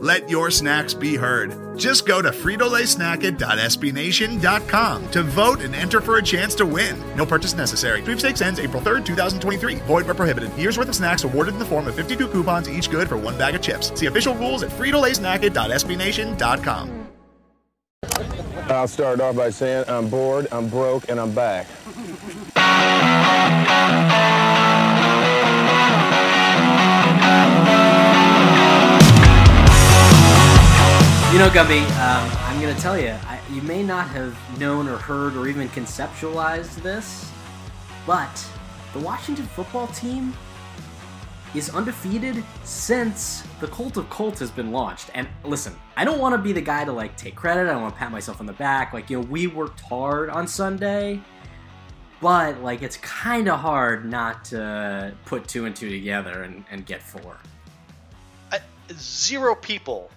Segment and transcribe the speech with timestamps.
[0.00, 1.76] Let your snacks be heard.
[1.76, 6.96] Just go to fritolaysnacket.sbnation.com to vote and enter for a chance to win.
[7.16, 8.00] No purchase necessary.
[8.02, 9.74] Sweepstakes ends April 3rd, 2023.
[9.76, 10.56] Void where prohibited.
[10.56, 13.36] Year's worth of snacks awarded in the form of 52 coupons, each good for one
[13.36, 13.90] bag of chips.
[13.98, 17.08] See official rules at fritolaysnacket.sbnation.com.
[18.70, 21.66] I'll start off by saying I'm bored, I'm broke, and I'm back.
[31.30, 34.88] You know, Gumbi, um, I'm going to tell you, I, you may not have known
[34.88, 37.30] or heard or even conceptualized this,
[38.06, 38.50] but
[38.94, 40.32] the Washington football team
[41.54, 45.10] is undefeated since the Cult of Colt has been launched.
[45.12, 47.68] And listen, I don't want to be the guy to like take credit.
[47.68, 48.94] I don't want to pat myself on the back.
[48.94, 51.20] Like, you know, we worked hard on Sunday,
[52.22, 56.86] but like it's kind of hard not to put two and two together and, and
[56.86, 57.36] get four.
[58.90, 60.10] Zero people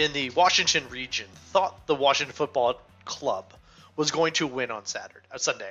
[0.00, 3.52] in the Washington region thought the Washington Football Club
[3.96, 5.70] was going to win on Saturday, uh, Sunday.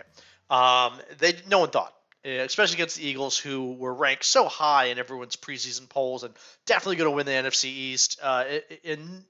[0.49, 1.93] Um, they no one thought,
[2.25, 6.33] uh, especially against the Eagles, who were ranked so high in everyone's preseason polls and
[6.65, 8.19] definitely going to win the NFC East.
[8.21, 8.45] Uh,
[8.85, 9.23] and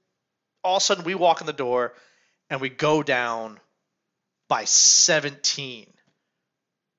[0.62, 1.94] all of a sudden, we walk in the door
[2.50, 3.58] and we go down
[4.48, 5.86] by 17.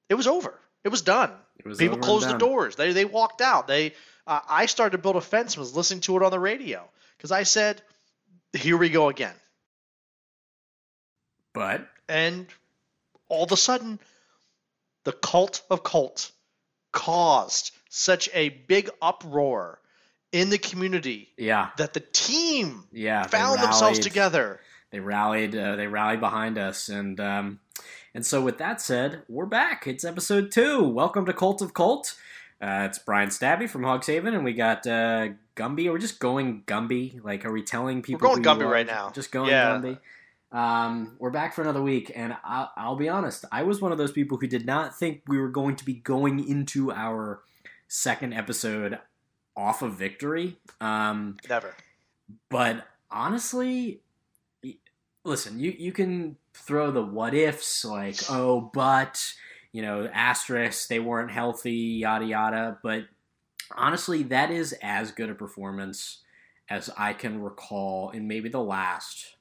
[0.09, 0.57] It was over.
[0.83, 1.31] It was done.
[1.59, 2.75] It was People closed the doors.
[2.75, 3.67] They they walked out.
[3.67, 3.93] They
[4.25, 6.89] uh, I started to build a fence and was listening to it on the radio
[7.21, 7.83] because I said,
[8.51, 9.35] "Here we go again."
[11.53, 12.47] But And
[13.27, 13.99] all of a sudden,
[15.03, 16.31] the cult of colt
[16.91, 19.79] caused such a big uproar
[20.31, 24.59] in the community yeah, that the team yeah, found themselves together.
[24.89, 27.59] they rallied uh, they rallied behind us and um,
[28.15, 29.85] and so with that said we're back.
[29.85, 30.83] It's episode two.
[30.83, 32.15] Welcome to cult of colt.
[32.59, 35.29] Uh, it's bryan stabby from Hogs Haven and we got uh,
[35.61, 38.69] gumbi are we just going gumbi like are we telling people going who you Gumbi
[38.71, 39.11] right now.
[39.13, 39.79] just going Yeah.
[39.79, 39.97] gumbi
[40.53, 43.97] um, we're back for another week and I'll, I'll be honest i was one of
[43.97, 47.41] those people who did not think we were going to be going into our
[47.87, 48.99] second episode
[49.55, 51.75] off of victory um, Never.
[52.49, 54.01] but honestly,
[55.23, 59.33] listen, you you can throw the what ifs like, oh, but
[59.73, 62.77] you know, asterisk, they weren't healthy, yada yada.
[62.83, 63.03] But
[63.77, 66.19] honestly, that is as good a performance
[66.69, 69.35] as I can recall in maybe the last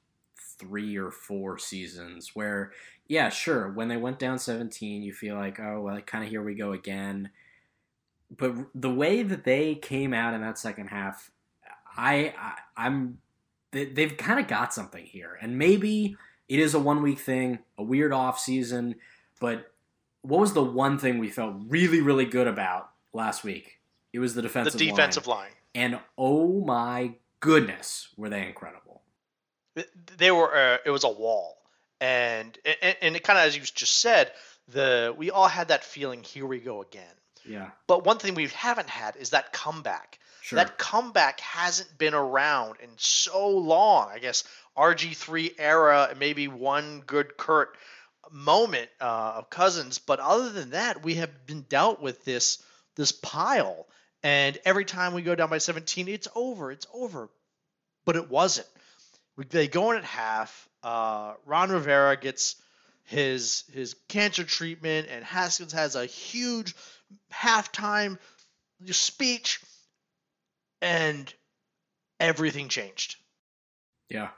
[0.59, 2.31] three or four seasons.
[2.35, 2.71] Where,
[3.07, 6.43] yeah, sure, when they went down seventeen, you feel like, oh, well, kind of here
[6.43, 7.31] we go again.
[8.35, 11.31] But the way that they came out in that second half,
[11.97, 13.19] I, I I'm
[13.71, 16.15] they, they've kind of got something here, and maybe
[16.47, 18.95] it is a one week thing, a weird off season.
[19.39, 19.71] But
[20.21, 23.79] what was the one thing we felt really really good about last week?
[24.13, 24.79] It was the defensive line.
[24.79, 25.37] The defensive defensive line.
[25.39, 25.51] line.
[25.75, 29.01] and oh my goodness, were they incredible!
[30.17, 31.57] they were uh, it was a wall
[31.99, 34.31] and and, and it kind of as you just said
[34.67, 37.13] the we all had that feeling here we go again
[37.45, 40.57] Yeah, but one thing we haven't had is that comeback sure.
[40.57, 44.43] that comeback hasn't been around in so long i guess
[44.77, 47.77] rg3 era and maybe one good kirk
[48.31, 52.63] moment uh, of cousins but other than that we have been dealt with this
[52.95, 53.87] this pile
[54.23, 57.29] and every time we go down by 17 it's over it's over
[58.05, 58.67] but it wasn't
[59.49, 60.69] they go in at half.
[60.83, 62.55] Uh, Ron Rivera gets
[63.03, 66.75] his his cancer treatment, and Haskins has a huge
[67.33, 68.17] halftime
[68.85, 69.61] speech,
[70.81, 71.33] and
[72.19, 73.17] everything changed.
[74.09, 74.29] Yeah,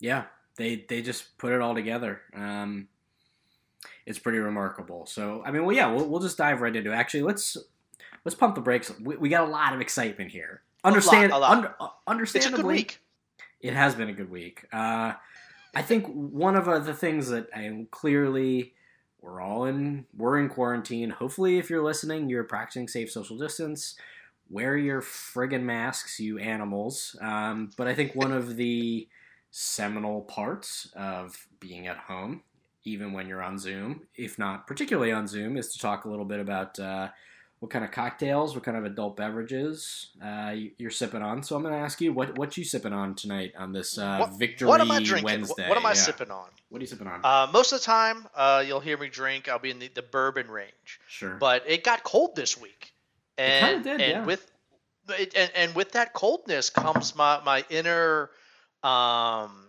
[0.00, 0.24] yeah.
[0.56, 2.20] They they just put it all together.
[2.34, 2.88] Um,
[4.06, 5.06] it's pretty remarkable.
[5.06, 6.92] So I mean, well, yeah, we'll, we'll just dive right into.
[6.92, 6.94] it.
[6.94, 7.56] Actually, let's
[8.24, 8.92] let's pump the brakes.
[9.00, 10.62] We, we got a lot of excitement here.
[10.82, 11.32] Understand?
[11.32, 11.50] a lot.
[11.50, 11.88] Under, uh,
[12.22, 13.00] It's a good week.
[13.60, 14.66] it has been a good week.
[14.72, 15.14] Uh,
[15.74, 18.74] I think one of uh, the things that I am clearly
[19.24, 21.10] we're all in we're in quarantine.
[21.10, 23.96] Hopefully, if you're listening, you're practicing safe social distance.
[24.50, 27.16] Wear your friggin' masks, you animals.
[27.22, 29.08] Um, but I think one of the
[29.50, 32.42] seminal parts of being at home,
[32.84, 36.26] even when you're on Zoom, if not particularly on Zoom, is to talk a little
[36.26, 37.08] bit about uh,
[37.60, 41.42] what kind of cocktails, what kind of adult beverages uh, you- you're sipping on.
[41.42, 44.18] So I'm going to ask you what what you sipping on tonight on this uh,
[44.18, 45.24] what, Victory what am I drinking?
[45.24, 45.68] Wednesday?
[45.68, 45.94] What am I Yeah.
[45.94, 46.48] sipping on?
[46.68, 47.20] What are you sipping on?
[47.24, 49.48] Uh, most of the time, uh, you'll hear me drink.
[49.48, 51.36] I'll be in the, the bourbon range, sure.
[51.36, 52.92] but it got cold this week,
[53.38, 54.24] and did, and yeah.
[54.24, 54.50] with
[55.10, 58.30] it, and, and with that coldness comes my my inner
[58.82, 59.68] um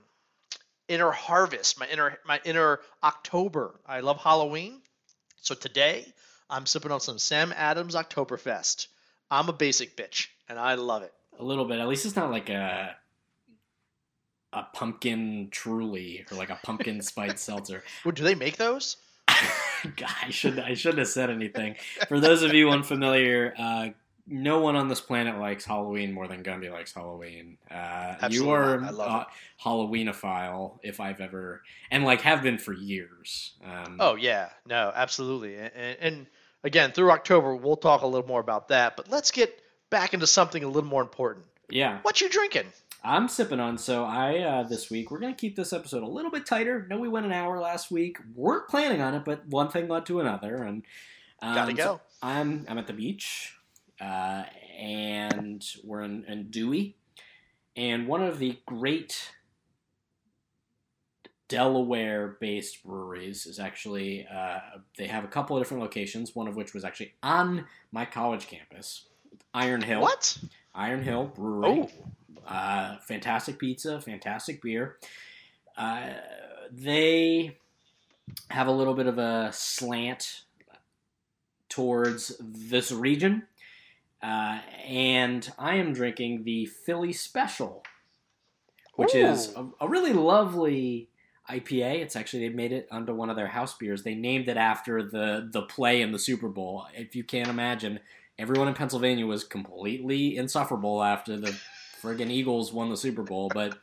[0.88, 3.80] inner harvest, my inner my inner October.
[3.86, 4.82] I love Halloween,
[5.38, 6.06] so today
[6.50, 8.88] I'm sipping on some Sam Adams Oktoberfest.
[9.31, 11.13] I'm a basic bitch, and I love it.
[11.39, 11.80] a little bit.
[11.80, 12.95] At least it's not like a
[14.53, 17.83] a pumpkin truly or like a pumpkin spiced seltzer.
[18.06, 18.97] Well, do they make those?
[19.27, 21.75] God, I should I shouldn't have said anything.
[22.07, 23.89] For those of you unfamiliar, uh,
[24.27, 27.57] no one on this planet likes Halloween more than Gumbi likes Halloween.
[27.69, 28.88] Uh, you are not.
[28.88, 29.25] I love uh,
[29.63, 33.53] Halloweenophile, if I've ever, and like have been for years.
[33.63, 35.56] Um, Oh yeah, no, absolutely.
[35.57, 36.27] And, and, and
[36.65, 38.97] again, through October, we'll talk a little more about that.
[38.97, 41.45] But let's get back into something a little more important.
[41.69, 42.00] yeah.
[42.01, 42.65] What you drinking?
[43.03, 43.77] I'm sipping on.
[43.77, 46.88] So I uh, this week we're gonna keep this episode a little bit tighter.
[46.89, 48.17] No, we went an hour last week.
[48.33, 50.81] weren't planning on it, but one thing led to another, and
[51.39, 52.01] um, Gotta so go.
[52.23, 53.53] I'm I'm at the beach,
[54.01, 54.45] uh,
[54.79, 56.95] and we're in, in Dewey,
[57.75, 59.31] and one of the great
[61.47, 64.59] Delaware-based breweries is actually uh,
[64.97, 66.36] they have a couple of different locations.
[66.36, 69.06] One of which was actually on my college campus,
[69.53, 70.01] Iron Hill.
[70.01, 70.38] What?
[70.74, 71.88] Iron Hill Brewery.
[71.88, 71.89] Oh,
[72.47, 74.97] Uh, fantastic pizza, fantastic beer.
[75.77, 76.09] Uh,
[76.71, 77.57] they
[78.50, 80.44] have a little bit of a slant
[81.69, 83.44] towards this region.
[84.21, 87.83] Uh, and I am drinking the Philly Special,
[88.95, 91.09] which is a, a really lovely
[91.50, 92.01] IPA.
[92.01, 94.03] It's actually they made it onto one of their house beers.
[94.03, 96.86] They named it after the the play in the Super Bowl.
[96.94, 98.00] If you can't imagine,
[98.39, 101.56] everyone in Pennsylvania was completely insufferable after the
[102.01, 103.50] friggin' Eagles won the Super Bowl.
[103.53, 103.77] But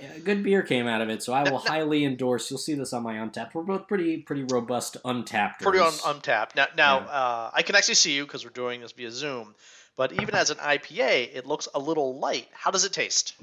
[0.00, 2.50] a good beer came out of it, so I will highly endorse.
[2.50, 3.54] You'll see this on my Untappd.
[3.54, 5.60] We're both pretty pretty robust Untappd.
[5.60, 6.56] pretty on Untappd.
[6.56, 7.06] Now, now Yeah.
[7.06, 9.54] uh, I can actually see you because we're doing this via Zoom.
[9.96, 12.48] But even as an IPA, it looks a little light.
[12.52, 13.34] How does it taste?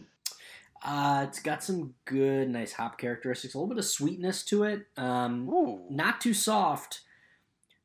[0.84, 3.54] Uh, it's got some good, nice hop characteristics.
[3.54, 4.88] A little bit of sweetness to it.
[4.98, 7.02] Um, not too soft.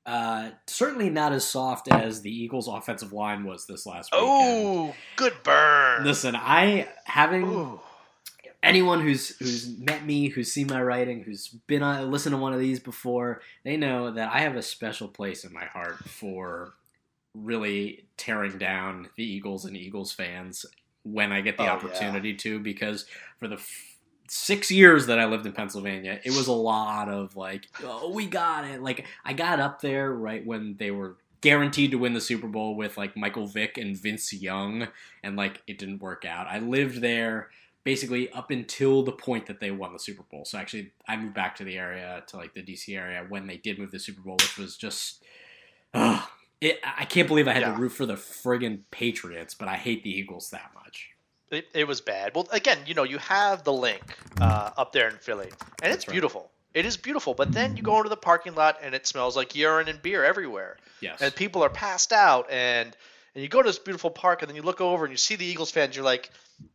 [0.07, 4.31] Uh, certainly not as soft as the Eagles' offensive line was this last weekend.
[4.31, 6.05] Oh, good burn.
[6.05, 7.81] Listen, I having Ooh.
[8.63, 12.53] anyone who's who's met me, who's seen my writing, who's been on listened to one
[12.53, 16.75] of these before, they know that I have a special place in my heart for
[17.35, 20.65] really tearing down the Eagles and Eagles fans
[21.07, 21.73] when I get the Oh, yeah.
[21.73, 23.07] opportunity to because
[23.39, 23.97] for the f-
[24.29, 28.27] six years that I lived in Pennsylvania, it was a lot of like, oh, we
[28.27, 28.83] got it.
[28.83, 32.75] Like I got up there right when they were guaranteed to win the Super Bowl
[32.75, 34.89] with like Michael Vick and Vince Young,
[35.23, 36.47] and like it didn't work out.
[36.49, 37.51] I lived there
[37.85, 40.45] basically up until the point that they won the Super Bowl.
[40.45, 43.59] So actually, I moved back to the area to like the DC area when they
[43.59, 45.23] did move the Super Bowl, which was just.
[45.95, 46.21] Uh,
[46.67, 47.75] it, I can't believe I had Yeah.
[47.75, 51.09] to root for the friggin' Patriots, but I hate the Eagles that much.
[51.51, 52.35] It, it was bad.
[52.35, 54.03] Well, again, you know, you have the Linc
[54.41, 55.49] uh, up there in Philly,
[55.83, 56.13] and it's right.
[56.13, 56.51] beautiful.
[56.75, 57.35] It is beautiful.
[57.35, 60.25] But then you go into the parking lot, and it smells like urine and beer
[60.25, 61.23] everywhere, Yes.
[61.23, 62.51] and people are passed out.
[62.51, 62.97] And
[63.35, 65.37] and you go to this beautiful park, and then you look over and you see
[65.37, 65.95] the Eagles fans.
[65.95, 66.31] You're like,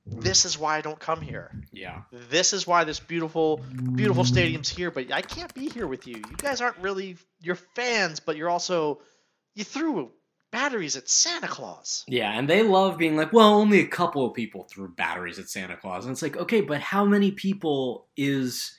[0.05, 1.51] this is why I don't come here.
[1.73, 2.01] yeah.
[2.29, 3.57] This is why this beautiful,
[3.95, 4.89] beautiful stadium's here.
[4.91, 6.15] But I can't be here with you.
[6.17, 9.01] You guys aren't really you're fans, but you're also
[9.55, 10.11] you threw
[10.51, 12.03] batteries at Santa Claus.
[12.07, 15.49] Yeah, and they love being like, well, only a couple of people threw batteries at
[15.49, 16.05] Santa Claus.
[16.05, 18.77] And it's like, okay, but how many people is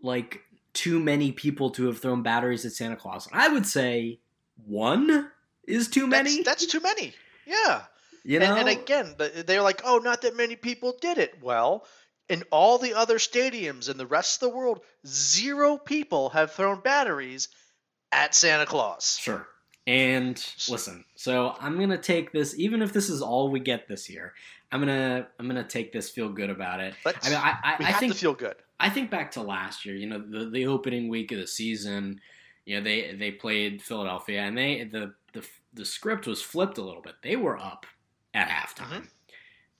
[0.00, 0.40] like
[0.72, 3.28] too many people to have thrown batteries at Santa Claus?
[3.32, 4.20] I would say
[4.64, 5.30] one
[5.66, 6.36] is too many.
[6.42, 7.14] That's, that's too many.
[7.46, 7.82] Yeah.
[8.24, 8.54] you know?
[8.54, 9.14] And, and again,
[9.46, 11.34] they're like, oh, not that many people did it.
[11.42, 11.84] Well,
[12.28, 16.80] in all the other stadiums in the rest of the world, zero people have thrown
[16.80, 17.48] batteries
[18.12, 19.18] at Santa Claus.
[19.20, 19.46] Sure.
[19.86, 20.36] And
[20.68, 24.32] listen, so I'm gonna take this, even if this is all we get this year.
[24.70, 26.94] I'm gonna I'm gonna take this, feel good about it.
[27.04, 28.54] Let's, I mean, I, I, I think feel good.
[28.80, 29.94] I think back to last year.
[29.96, 32.20] You know, the the opening week of the season.
[32.64, 36.82] You know, they they played Philadelphia, and they the the the script was flipped a
[36.82, 37.14] little bit.
[37.22, 37.84] They were up
[38.34, 39.02] at halftime.
[39.02, 39.08] Mhm.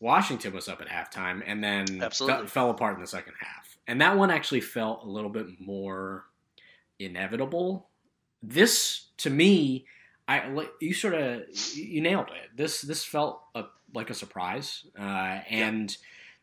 [0.01, 3.79] Washington was up at halftime, and then fe- fell apart in the second half.
[3.87, 6.25] And that one actually felt a little bit more
[6.99, 7.89] inevitable.
[8.43, 9.87] This, to me,
[10.29, 11.43] I you sort of
[11.75, 12.57] you nailed it.
[12.57, 15.97] This this felt a, like a surprise, uh, and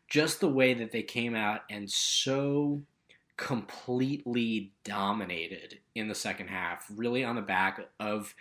[0.08, 2.82] just the way that they came out and so
[3.36, 8.34] completely dominated in the second half, really on the back of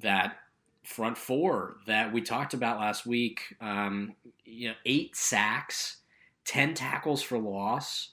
[0.00, 0.36] that
[0.82, 3.56] front four that we talked about last week.
[3.60, 5.98] Um, you know, eight sacks,
[6.44, 8.10] ten tackles for loss.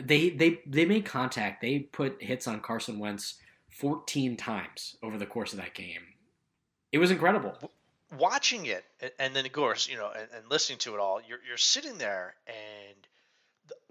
[0.00, 1.60] They they they made contact.
[1.60, 3.36] They put hits on Carson Wentz
[3.74, 6.02] fourteen times over the course of that game.
[6.92, 7.56] It was incredible.
[8.18, 8.84] Watching it,
[9.18, 11.98] and then of course, you know, and, and listening to it all, you're you're sitting
[11.98, 12.96] there, and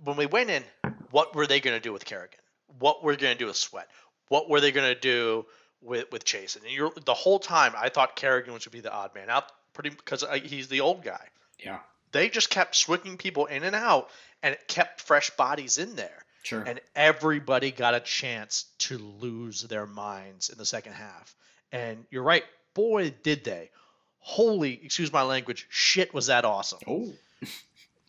[0.04, 0.64] when we went in,
[1.12, 2.40] what were they going to do with Kerrigan?
[2.80, 3.90] What were they going to do with Sweat?
[4.30, 5.46] What were they going to do
[5.82, 6.56] with with Chase?
[6.56, 9.52] And you're the whole time I thought Kerrigan was to be the odd man out,
[9.74, 11.28] pretty because he's the old guy.
[11.60, 11.80] Yeah.
[12.12, 14.10] They just kept switching people in and out,
[14.42, 16.24] and it kept fresh bodies in there.
[16.44, 16.62] Sure.
[16.62, 21.36] And everybody got a chance to lose their minds in the second half.
[21.72, 23.72] And you're right, boy, did they.
[24.20, 26.80] Holy, excuse my language, shit was that awesome.
[26.88, 27.12] Oh.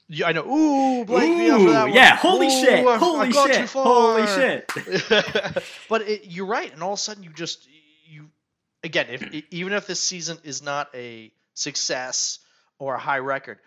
[0.06, 0.46] Yeah, I know.
[0.46, 1.94] Ooh, Blake Ooh, me after that one.
[1.94, 2.84] Yeah, holy Ooh, shit.
[2.84, 3.70] Holy shit.
[3.70, 4.70] Holy shit.
[5.88, 6.70] but it, you're right.
[6.70, 7.66] And all of a sudden, you just,
[8.06, 8.28] you,
[8.82, 12.40] again, if even if this season is not a success
[12.78, 13.58] or a high record,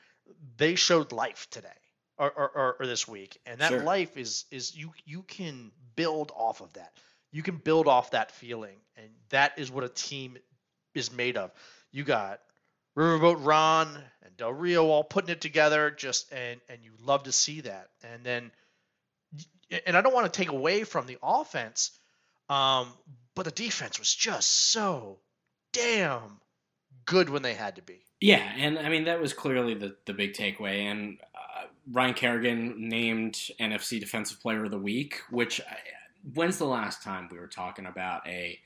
[0.58, 1.70] they showed life today
[2.18, 3.40] or, or, or this week.
[3.46, 3.84] And that sure.
[3.84, 6.92] life is, is you, you can build off of that.
[7.32, 8.78] You can build off that feeling.
[8.96, 10.38] And that is what a team
[10.96, 11.52] is made of.
[11.92, 12.42] You got
[12.98, 13.88] Riverboat Ron
[14.24, 17.90] and Del Rio all putting it together, just and and you love to see that.
[18.04, 18.52] And then,
[19.86, 21.92] and I don't want to take away from the offense,
[22.50, 22.88] um,
[23.36, 25.20] but the defense was just so
[25.74, 26.40] damn
[27.06, 28.04] good when they had to be.
[28.20, 30.92] Yeah, and I mean that was clearly the the big takeaway.
[30.92, 31.20] And
[31.91, 35.63] Ryan Kerrigan named NFC Defensive Player of the Week, which uh,
[36.34, 38.60] when's the last time we were talking about a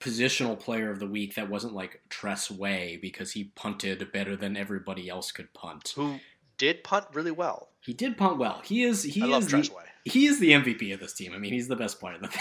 [0.00, 4.56] positional player of the week that wasn't like Tress Way because he punted better than
[4.56, 5.92] everybody else could punt.
[5.96, 6.18] Who
[6.58, 7.70] did punt really well.
[7.80, 8.62] He did punt well.
[8.64, 9.70] He is he I is the,
[10.04, 11.32] he is the MVP of this team.
[11.34, 12.16] I mean, he's the best player.
[12.20, 12.34] That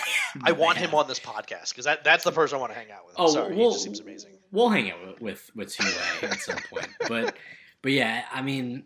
[0.44, 2.92] I want him on this podcast because that, that's the person I want to hang
[2.92, 3.20] out with.
[3.20, 4.34] I'm oh, sorry, we'll, he just seems amazing.
[4.52, 7.36] We'll hang out with with, with Hue at some point, but
[7.82, 8.84] but yeah, I mean,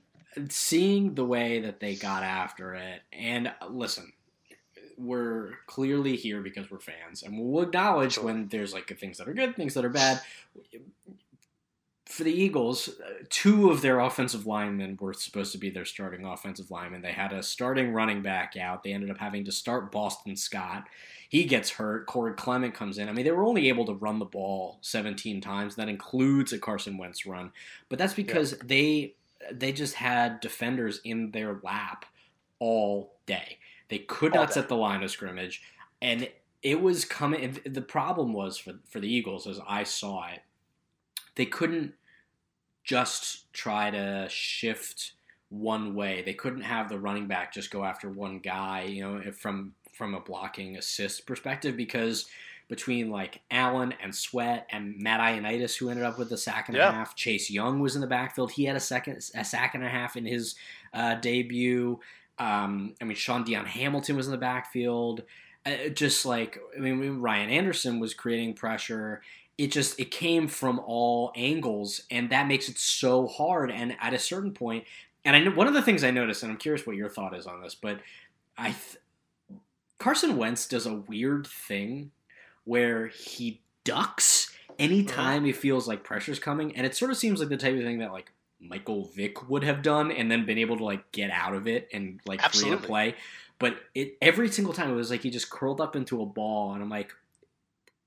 [0.50, 4.12] seeing the way that they got after it, and uh, listen,
[4.98, 8.26] we're clearly here because we're fans, and we'll acknowledge sure.
[8.26, 10.22] when there's like things that are good, things that are bad.
[12.06, 16.26] For the Eagles, uh, two of their offensive linemen were supposed to be their starting
[16.26, 17.02] offensive linemen.
[17.02, 18.82] They had a starting running back out.
[18.82, 20.88] They ended up having to start Boston Scott.
[21.30, 22.08] He gets hurt.
[22.08, 23.10] Corey Clement comes in.
[23.10, 25.76] I mean, they were only able to run the ball 17 times.
[25.76, 27.52] That includes a Carson Wentz run,
[27.90, 28.58] but that's because yeah.
[28.66, 29.14] they
[29.52, 32.06] they just had defenders in their lap
[32.60, 33.58] all day.
[33.90, 35.62] They could not set the line of scrimmage,
[36.02, 36.30] and
[36.62, 37.60] it was coming.
[37.66, 40.42] The problem was for for the Eagles, as I saw it,
[41.36, 41.94] they couldn't
[42.84, 45.14] just try to shift
[45.50, 46.22] one way.
[46.22, 50.14] They couldn't have the running back just go after one guy, you know, from from
[50.14, 52.28] a blocking assist perspective because
[52.68, 56.78] between like Allen and Sweat and Matt Ioannidis, who ended up with a sack and
[56.78, 56.90] yeah.
[56.90, 57.16] a half.
[57.16, 58.52] Chase Young was in the backfield.
[58.52, 60.56] He had a second a sack and a half in his
[60.94, 62.00] uh, debut.
[62.40, 65.24] Um, I mean, Shaun Dion Hamilton was in the backfield.
[65.66, 69.22] Uh, just like I mean, Ryan Anderson was creating pressure.
[69.58, 73.72] It just it came from all angles, and that makes it so hard.
[73.72, 74.84] And at a certain point,
[75.24, 77.36] and I know one of the things I noticed, and I'm curious what your thought
[77.36, 78.00] is on this, but
[78.58, 78.98] I th-
[80.00, 82.12] Carson Wentz does a weird thing
[82.68, 87.50] where he ducks anytime he feels like pressure's coming, and it sort of seems like
[87.50, 90.78] the type of thing that like Michael Vick would have done and then been able
[90.78, 92.78] to like get out of it and like Absolutely.
[92.78, 93.16] create a play.
[93.60, 96.74] But it every single time it was like he just curled up into a ball
[96.74, 97.14] and I'm like,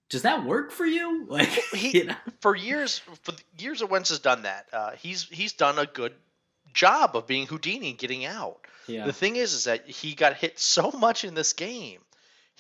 [0.09, 1.27] does that work for you?
[1.29, 2.17] Like he, you know?
[2.41, 4.67] for years for years Wentz has done that.
[4.73, 6.13] Uh, he's he's done a good
[6.73, 8.67] job of being Houdini and getting out.
[8.87, 9.07] Yeah.
[9.07, 12.01] The thing is is that he got hit so much in this game.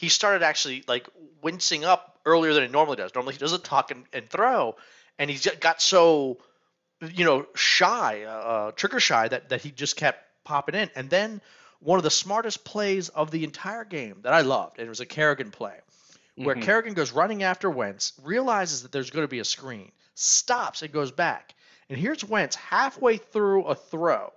[0.00, 1.07] He started actually like
[1.42, 3.14] wincing up earlier than he normally does.
[3.14, 4.76] Normally he doesn't talk and, and throw,
[5.19, 6.38] and he got so
[7.00, 10.90] you know, shy, uh, uh, trigger shy that that he just kept popping in.
[10.95, 11.40] And then
[11.80, 15.00] one of the smartest plays of the entire game that I loved, and it was
[15.00, 15.76] a Kerrigan play,
[16.37, 16.64] where mm-hmm.
[16.64, 20.92] Kerrigan goes running after Wentz, realizes that there's going to be a screen, stops and
[20.92, 21.54] goes back.
[21.88, 24.33] And here's Wentz halfway through a throw,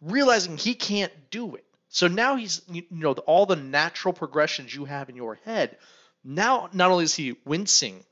[0.00, 1.64] realizing he can't do it.
[1.94, 5.78] So now he's, you know, all the natural progressions you have in your head.
[6.24, 8.02] Now, not only is he wincing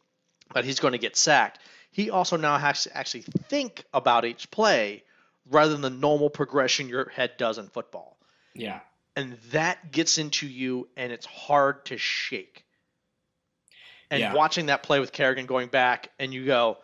[0.54, 1.58] that he's going to get sacked,
[1.90, 5.02] he also now has to actually think about each play
[5.50, 8.16] rather than the normal progression your head does in football.
[8.54, 8.78] Yeah.
[9.16, 12.64] And that gets into you, and it's hard to shake.
[14.12, 14.32] And yeah.
[14.32, 16.78] watching that play with Kerrigan going back, and you go,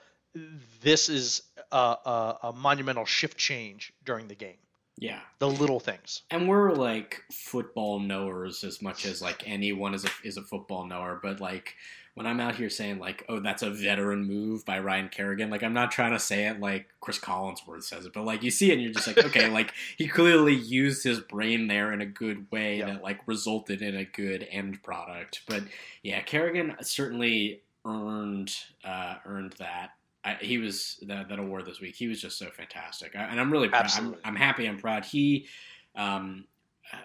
[0.82, 4.58] this is a, a, a monumental shift change during the game.
[5.00, 5.20] Yeah.
[5.38, 6.22] The little things.
[6.30, 10.84] And we're like football knowers as much as like anyone is a is a football
[10.84, 11.74] knower, but like
[12.14, 15.62] when I'm out here saying like, oh, that's a veteran move by Ryan Kerrigan, like
[15.62, 18.70] I'm not trying to say it like Cris Collinsworth says it, but like you see
[18.70, 22.06] it and you're just like, okay, like he clearly used his brain there in a
[22.06, 22.86] good way Yeah.
[22.86, 25.42] that like resulted in a good end product.
[25.46, 25.62] But
[26.02, 28.52] yeah, Kerrigan certainly earned
[28.84, 29.90] uh, earned that.
[30.24, 31.94] I, he was that, that award this week.
[31.94, 33.86] He was just so fantastic, I, and I'm really proud.
[33.96, 34.68] I'm, I'm happy.
[34.68, 35.04] I'm proud.
[35.04, 35.46] He,
[35.94, 36.44] um,
[36.92, 36.96] uh,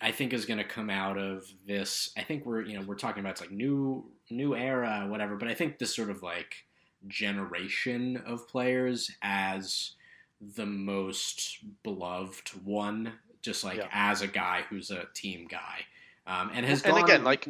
[0.00, 2.10] I think is going to come out of this.
[2.16, 5.48] I think we're you know we're talking about it's like new new era whatever, but
[5.48, 6.54] I think this sort of like
[7.06, 9.92] generation of players as
[10.54, 13.88] the most beloved one, just like Yeah.
[13.92, 15.80] as a guy who's a team guy,
[16.26, 17.48] um, and has And gone again, like-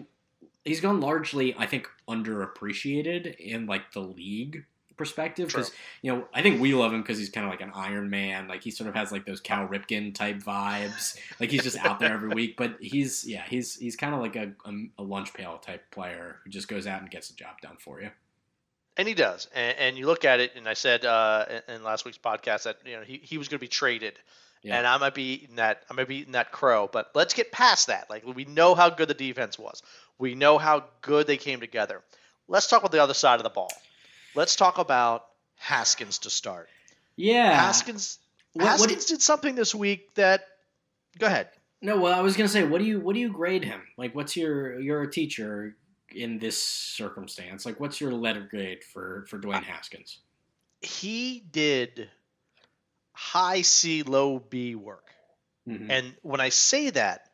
[0.65, 4.65] he's gone largely, I think, underappreciated in like the league
[4.99, 7.73] perspective because you know I think we love him because he's kind of like an
[7.75, 11.63] Iron Man, like he sort of has like those Cal Ripken type vibes, like he's
[11.63, 12.57] just out there every week.
[12.57, 14.53] But he's yeah, he's he's kind of like a,
[14.99, 18.03] a lunch pail type player who just goes out and gets the job done for
[18.03, 18.11] you.
[18.97, 19.47] And he does.
[19.55, 22.65] And, and you look at it, and I said uh, in, in last week's podcast
[22.65, 24.19] that you know he, he was going to be traded,
[24.63, 24.77] Yeah.
[24.77, 25.85] and I might be eating that.
[25.89, 26.89] I might be eating that crow.
[26.93, 28.11] But let's get past that.
[28.11, 29.83] Like we know how good the defense was.
[30.19, 32.03] We know how good they came together.
[32.49, 33.71] Let's talk about the other side of the ball.
[34.35, 36.69] Let's talk about Haskins to start.
[37.17, 38.19] Yeah, Haskins.
[38.53, 40.47] What- what Haskins did something this week that.
[41.19, 41.51] Go ahead.
[41.81, 43.83] No, well, I was gonna say, what do you what do you grade him?
[43.97, 45.77] Like, what's your you're a teacher
[46.11, 47.65] in this circumstance?
[47.67, 50.19] Like, what's your letter grade for for Dwayne Haskins?
[50.81, 52.09] He did
[53.13, 55.13] high C, low B work.
[55.69, 55.91] Mhm.
[55.91, 57.31] And when I say that,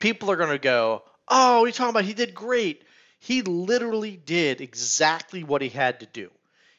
[0.00, 2.04] people are going to go, "Oh, what are you talking about?
[2.04, 2.82] He did great."
[3.20, 6.30] He literally did exactly what he had to do.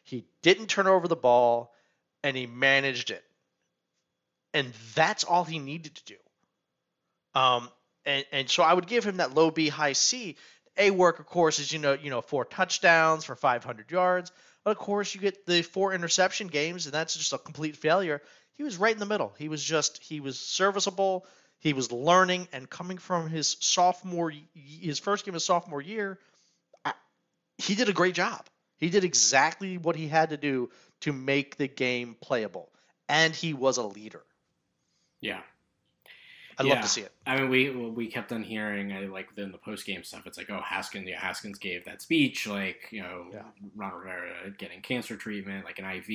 [0.03, 1.73] He didn't turn over the ball,
[2.23, 3.23] and he managed it,
[4.53, 7.39] and that's all he needed to do.
[7.39, 7.69] Um,
[8.05, 10.35] and and so I would give him that low B, high C.
[10.77, 14.31] A work, of course, is you know you know four touchdowns for 500 yards,
[14.63, 18.21] but of course you get the four interception games, and that's just a complete failure.
[18.53, 19.33] He was right in the middle.
[19.37, 21.25] He was just he was serviceable.
[21.59, 26.17] He was learning and coming from his sophomore his first game of sophomore year.
[27.61, 28.45] He did a great job.
[28.77, 30.71] He did exactly what he had to do
[31.01, 32.71] to make the game playable,
[33.07, 34.23] and he was a leader.
[35.19, 35.41] Yeah,
[36.57, 36.81] I love Yeah.
[36.81, 37.11] to see it.
[37.27, 40.25] I mean, we we kept on hearing uh, like within the post game stuff.
[40.25, 43.43] It's like, oh, Haskins, yeah, Haskins gave that speech, like you know, Yeah.
[43.75, 46.05] Ron Rivera getting cancer treatment, like an IV.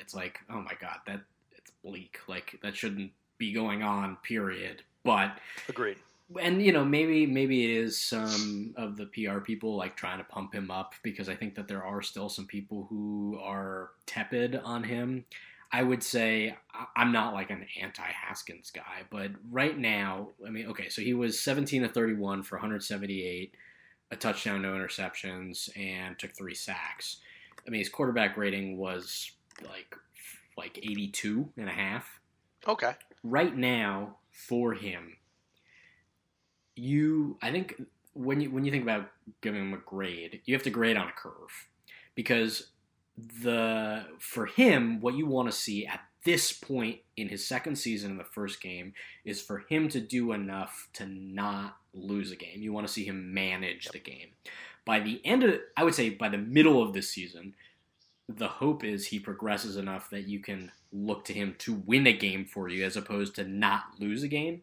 [0.00, 1.20] It's like, oh my god, that
[1.52, 2.18] it's bleak.
[2.26, 4.16] Like that shouldn't be going on.
[4.22, 4.82] Period.
[5.02, 5.38] But
[5.68, 5.98] Agreed.
[6.40, 10.24] And you know maybe maybe it is some of the PR people like trying to
[10.24, 14.56] pump him up because I think that there are still some people who are tepid
[14.56, 15.24] on him.
[15.72, 16.56] I would say
[16.96, 21.14] I'm not like an anti Haskins guy, but right now, I mean, okay, so he
[21.14, 23.54] was 17 to 31 for 178,
[24.12, 27.18] a touchdown, no interceptions, and took three sacks.
[27.66, 29.32] I mean, his quarterback rating was
[29.62, 29.96] like
[30.56, 32.20] like 82 and a half
[32.66, 32.92] Okay.
[33.24, 35.16] right now for him
[36.76, 37.80] you i think
[38.14, 39.10] when you when you think about
[39.40, 41.68] giving him a grade you have to grade on a curve
[42.14, 42.68] because
[43.42, 48.12] the for him what you want to see at this point in his second season
[48.12, 52.62] in the first game is for him to do enough to not lose a game
[52.62, 54.28] you want to see him manage the game
[54.84, 57.54] by the end of i would say by the middle of this season
[58.28, 62.12] the hope is he progresses enough that you can look to him to win a
[62.12, 64.62] game for you as opposed to not lose a game.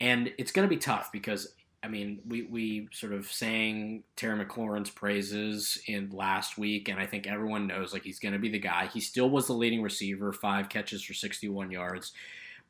[0.00, 4.42] And it's going to be tough because, I mean, we, we sort of sang Terry
[4.42, 8.48] McLaurin's praises in last week, and I think everyone knows like he's going to be
[8.48, 8.86] the guy.
[8.86, 12.12] He still was the leading receiver, five catches for 61 yards,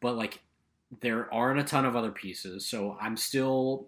[0.00, 0.40] but like
[1.00, 2.66] there aren't a ton of other pieces.
[2.66, 3.86] So I'm still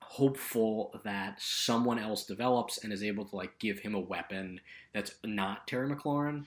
[0.00, 4.60] hopeful that someone else develops and is able to like give him a weapon
[4.92, 6.44] that's not Terry McLaurin.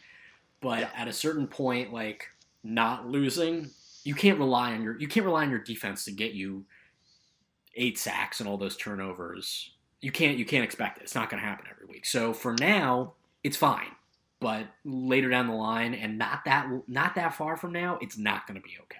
[0.61, 0.89] But Yeah.
[0.95, 2.27] at a certain point, like
[2.63, 3.69] not losing,
[4.07, 6.63] you can't rely on your you can't rely on your defense to get you
[7.75, 9.71] eight sacks and all those turnovers.
[9.99, 11.03] You can't you can't expect it.
[11.03, 12.05] It's not going to happen every week.
[12.05, 13.91] So for now, it's fine.
[14.39, 18.47] But later down the line, and not that not that far from now, it's not
[18.47, 18.97] going to be okay.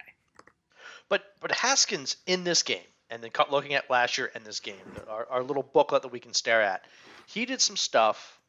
[1.08, 4.76] But but Haskins in this game, and then looking at last year and this game,
[5.08, 6.84] our, our little booklet that we can stare at,
[7.28, 8.42] he did some stuff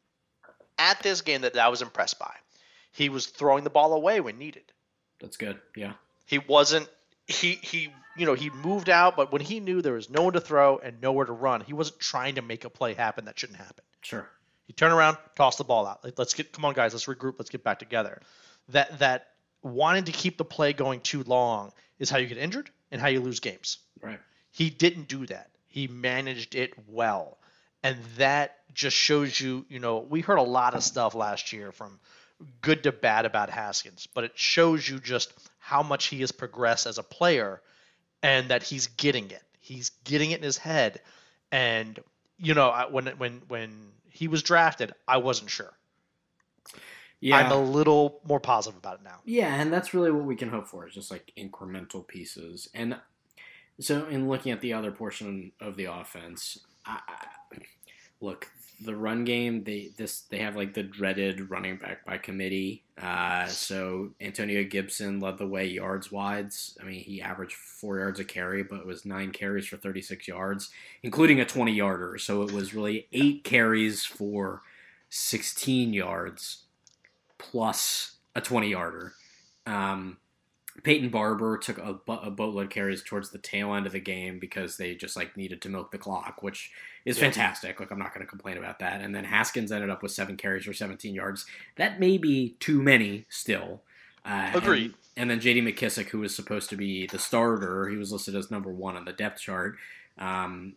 [0.76, 2.34] at this game that I was impressed by.
[2.90, 4.72] He was throwing the ball away when needed.
[5.20, 5.60] That's good.
[5.76, 5.92] Yeah.
[6.28, 6.88] He wasn't
[7.26, 10.34] he he you know he moved out, but when he knew there was no one
[10.34, 13.38] to throw and nowhere to run, he wasn't trying to make a play happen that
[13.38, 13.82] shouldn't happen.
[14.02, 14.28] Sure.
[14.66, 16.04] He turned around, tossed the ball out.
[16.04, 18.20] Like, let's get come on guys, let's regroup, let's get back together.
[18.68, 19.28] That that
[19.62, 23.08] wanting to keep the play going too long is how you get injured and how
[23.08, 23.78] you lose games.
[24.02, 24.20] Right.
[24.50, 25.48] He didn't do that.
[25.66, 27.38] He managed it well.
[27.82, 31.72] And that just shows you, you know, we heard a lot of stuff last year
[31.72, 31.98] from
[32.60, 36.86] good to bad about Haskins, but it shows you just how much he has progressed
[36.86, 37.60] as a player
[38.22, 39.42] and that he's getting it.
[39.60, 41.00] He's getting it in his head.
[41.50, 41.98] And
[42.38, 45.72] you know, when when when he was drafted, I wasn't sure.
[47.20, 47.36] Yeah.
[47.36, 49.18] I'm a little more positive about it now.
[49.24, 52.68] Yeah, and that's really what we can hope for is just like incremental pieces.
[52.74, 52.96] And
[53.80, 57.00] so, in looking at the other portion of the offense, I,
[58.20, 62.84] look, the run game they this they have like the dreaded running back by committee.
[63.00, 66.76] Uh, so Antonio Gibson led the way yards wides.
[66.80, 70.26] I mean, he averaged four yards a carry, but it was nine carries for 36
[70.28, 70.70] yards,
[71.02, 72.18] including a 20 yarder.
[72.18, 74.62] So it was really eight carries for
[75.10, 76.64] 16 yards
[77.38, 79.14] plus a 20 yarder.
[79.66, 80.18] Um,
[80.82, 84.76] Peyton Barber took a, a, boatload carries towards the tail end of the game because
[84.76, 86.70] they just like needed to milk the clock, which
[87.04, 87.24] is yeah.
[87.24, 87.80] fantastic.
[87.80, 89.00] Like I'm not going to complain about that.
[89.00, 91.46] And then Haskins ended up with seven carries for 17 yards.
[91.76, 93.82] That may be too many still.
[94.24, 94.84] Uh, Agreed.
[94.84, 95.62] And, and, then J.D.
[95.62, 99.04] McKissic, who was supposed to be the starter, he was listed as number one on
[99.04, 99.76] the depth chart.
[100.18, 100.74] Um,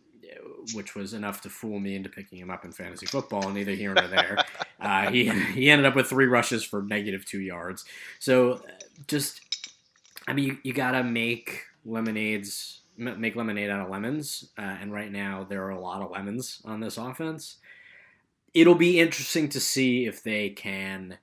[0.73, 3.49] which was enough to fool me into picking him up in fantasy football.
[3.49, 4.37] Neither here nor there.
[4.79, 7.83] uh, he he ended up with three rushes for negative two yards.
[8.19, 8.61] So
[9.07, 9.50] just
[10.31, 14.49] I mean, you, you gotta make lemonades, make lemonade out of lemons.
[14.57, 17.57] Uh, and right now, there are a lot of lemons on this offense.
[18.53, 21.17] It'll be interesting to see if they can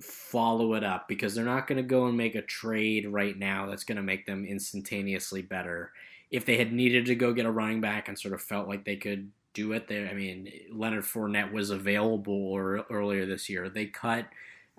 [0.00, 3.66] follow it up because they're not going to go and make a trade right now
[3.66, 5.90] that's going to make them instantaneously better.
[6.30, 8.84] If they had needed to go get a running back and sort of felt like
[8.84, 10.08] they could do it, there.
[10.08, 12.56] I mean, Leonard Fournette was available
[12.90, 13.68] earlier this year.
[13.68, 14.26] They cut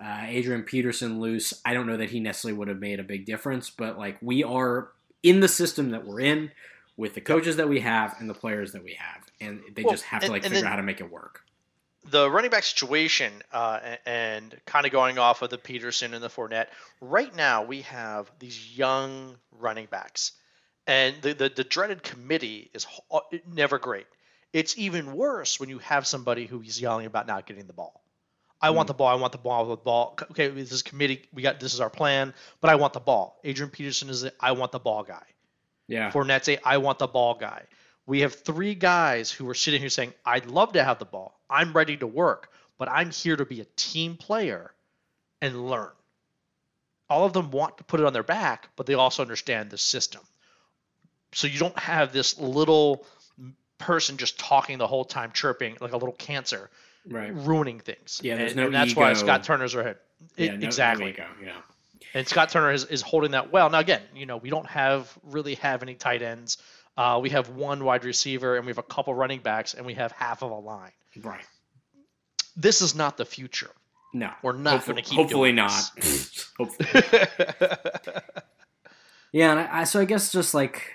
[0.04, 1.54] uh, Adrian Peterson loose.
[1.65, 4.43] I don't know that he necessarily would have made a big difference, but like we
[4.43, 4.91] are
[5.23, 6.51] in the system that we're in
[6.97, 9.93] with the coaches that we have and the players that we have, and they well,
[9.93, 11.41] just have to like figure out how to make it work.
[12.10, 16.30] The running back situation, uh, and kind of going off of the Peterson and the
[16.30, 16.67] Fournette.
[16.99, 20.32] Right now, we have these young running backs,
[20.88, 22.88] and the the, the dreaded committee is
[23.47, 24.08] never great.
[24.51, 28.00] It's even worse when you have somebody who is yelling about not getting the ball.
[28.62, 28.67] Hmm.
[28.67, 29.08] I want the ball.
[29.08, 29.65] I want the ball.
[29.65, 30.17] with the ball.
[30.32, 31.24] Okay, this is committee.
[31.34, 33.39] We got this is our plan, but I want the ball.
[33.43, 35.24] Adrian Peterson is the I want the ball guy.
[35.88, 36.12] Yeah.
[36.12, 37.63] Fournette's a I want the ball guy.
[38.06, 41.39] We have three guys who are sitting here saying, I'd love to have the ball.
[41.50, 44.74] I'm ready to work, but I'm here to be a team player
[45.41, 45.91] and learn.
[47.10, 49.78] All of them want to put it on their back, but they also understand the
[49.78, 50.21] system.
[51.34, 53.06] So you don't have this little
[53.78, 56.69] person just talking the whole time, chirping like a little cancer
[57.07, 57.33] right.
[57.33, 58.21] ruining things.
[58.23, 59.01] Yeah, there's and, no and that's ego.
[59.01, 59.97] why Scott Turner's ahead.
[60.37, 61.05] Yeah, no, exactly.
[61.05, 61.51] No ego, yeah.
[62.13, 63.69] And Scott Turner is, is holding that well.
[63.69, 66.57] Now again, you know, we don't have really have any tight ends.
[66.97, 69.93] Uh, we have one wide receiver and we have a couple running backs and we
[69.93, 70.91] have half of a line.
[71.21, 71.45] Right.
[72.55, 73.71] This is not the future.
[74.13, 75.15] No, we're not going to keep.
[75.17, 75.71] Hopefully not.
[76.57, 77.21] hopefully.
[79.31, 80.91] yeah, and I, so I guess just like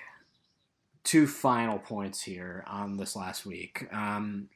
[1.03, 3.87] two final points here on this last week.
[3.91, 4.49] Um,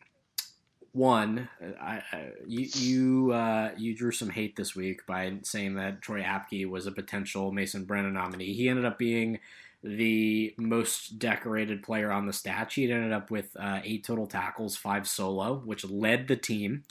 [0.94, 1.50] one,
[1.80, 6.22] I, I, you you uh, you drew some hate this week by saying that Troy
[6.22, 8.54] Apke was a potential Mason Brennan nominee.
[8.54, 9.40] He ended up being
[9.84, 12.92] the most decorated player on the stat sheet.
[12.92, 16.84] Ended up with uh, eight total tackles, five solo, which led the team.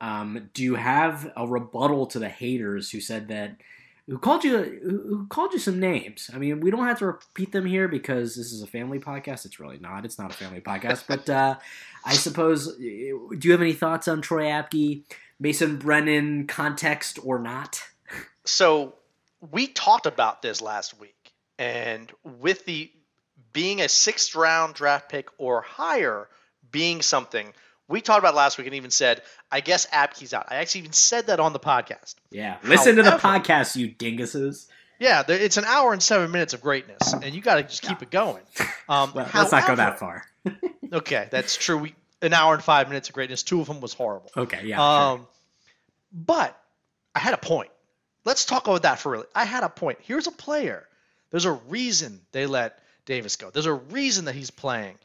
[0.00, 3.56] Um, do you have a rebuttal to the haters who said that?
[4.06, 4.58] Who called you?
[4.82, 6.30] Who called you some names?
[6.34, 9.46] I mean, we don't have to repeat them here because this is a family podcast.
[9.46, 10.04] It's really not.
[10.04, 11.04] It's not a family podcast.
[11.08, 11.56] But uh,
[12.04, 12.76] I suppose.
[12.76, 15.04] Do you have any thoughts on Troy Apke,
[15.40, 17.82] Mason Brennan context or not?
[18.44, 18.94] So
[19.50, 22.90] we talked about this last week, and with the
[23.54, 26.28] being a sixth round draft pick or higher
[26.70, 27.54] being something
[27.88, 30.46] we talked about last week and even said, I guess Apke's out.
[30.50, 32.14] I actually even said that on the podcast.
[32.30, 32.56] Yeah.
[32.62, 34.66] Listen However, to the podcast, you dinguses.
[34.98, 38.00] Yeah, it's an hour and seven minutes of greatness, and you got to just keep
[38.02, 38.42] it going.
[38.86, 40.26] Um, well, however, let's not go that far.
[40.92, 41.78] okay, that's true.
[41.78, 43.42] We, an hour and five minutes of greatness.
[43.42, 44.30] Two of them was horrible.
[44.36, 44.76] Okay, yeah.
[45.12, 45.28] Um, sure.
[46.12, 46.60] But
[47.14, 47.70] I had a point.
[48.26, 49.24] Let's talk about that for really.
[49.34, 50.00] I had a point.
[50.02, 50.86] Here's a player.
[51.30, 53.48] There's a reason they let Davis go.
[53.48, 54.98] There's a reason that he's playing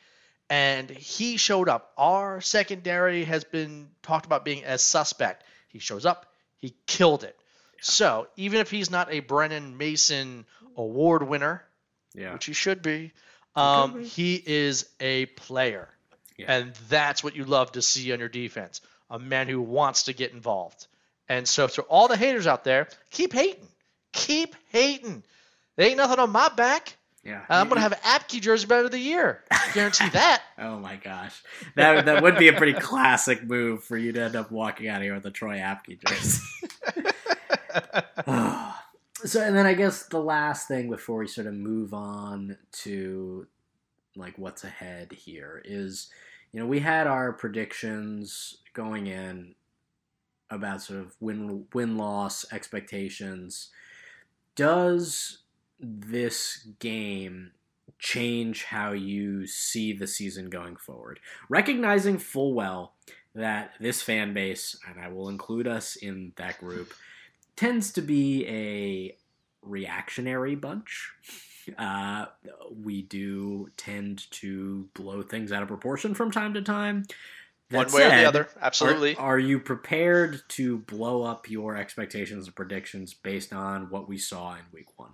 [0.49, 1.91] and he showed up.
[1.97, 5.43] Our secondary has been talked about being as suspect.
[5.67, 6.25] He shows up,
[6.57, 7.35] he killed it.
[7.39, 7.79] Yeah.
[7.81, 11.63] So even if he's not a Brennan Mason award winner,
[12.13, 12.33] yeah.
[12.33, 13.12] which he should be,
[13.55, 15.89] um, he is a player.
[16.38, 16.53] Yeah.
[16.53, 20.13] And that's what you love to see on your defense a man who wants to
[20.13, 20.85] get involved.
[21.27, 23.67] And so, to all the haters out there, keep hating.
[24.13, 25.23] Keep hating.
[25.75, 26.95] There ain't nothing on my back.
[27.23, 29.43] Yeah, uh, I'm gonna have an Apke jersey better of the year.
[29.73, 30.43] Guarantee that.
[30.62, 31.41] Oh my gosh,
[31.75, 34.97] that that would be a pretty classic move for you to end up walking out
[34.97, 36.43] of here with a Troy Apke jersey.
[39.25, 43.47] so, and then I guess the last thing before we sort of move on to
[44.17, 46.10] like what's ahead here is,
[46.51, 49.55] you know, we had our predictions going in
[50.49, 53.69] about sort of win win loss expectations.
[54.55, 55.39] Does
[55.79, 57.51] this game
[57.99, 61.19] change how you see the season going forward?
[61.49, 62.93] Recognizing full well
[63.35, 66.93] that this fan base, and I will include us in that group,
[67.55, 69.17] tends to be a
[69.61, 71.11] reactionary bunch.
[71.77, 72.25] Uh,
[72.73, 77.05] we do tend to blow things out of proportion from time to time.
[77.69, 79.15] That One way said, or the other, absolutely.
[79.15, 84.17] Are, are, you prepared to blow up your expectations and predictions based on what we
[84.17, 85.11] saw in week one?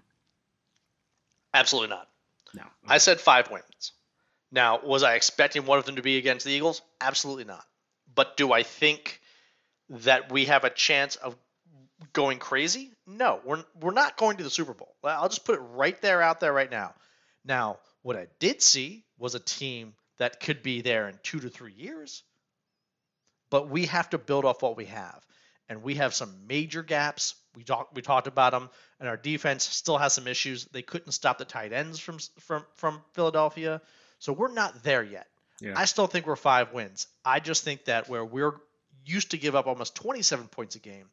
[1.56, 2.08] Absolutely not.
[2.54, 2.62] No.
[2.62, 2.72] Okay.
[2.88, 3.94] I said five wins.
[4.52, 6.82] Now, was I expecting one of them to be against the Eagles?
[7.02, 7.66] Absolutely not.
[8.14, 9.20] But do I think
[9.90, 11.36] that we have a chance of
[12.14, 12.92] going crazy?
[13.08, 14.96] No, we're we're not going to the Super Bowl.
[15.04, 16.94] I'll just put it right there out there right now.
[17.44, 21.50] Now, what I did see was a team that could be there in 2 to
[21.50, 22.24] 3 years.
[23.50, 25.26] But we have to build off what we have.
[25.68, 27.36] And we have some major gaps.
[27.56, 30.66] We talked we talked about them and our defense still has some issues.
[30.66, 33.82] They couldn't stop the tight ends from from from Philadelphia.
[34.20, 35.28] So we're not there yet.
[35.62, 35.74] Yeah.
[35.76, 37.08] I still think we're 5 wins.
[37.24, 38.56] I just think that where we're
[39.06, 41.06] used to give up almost 27 points a game,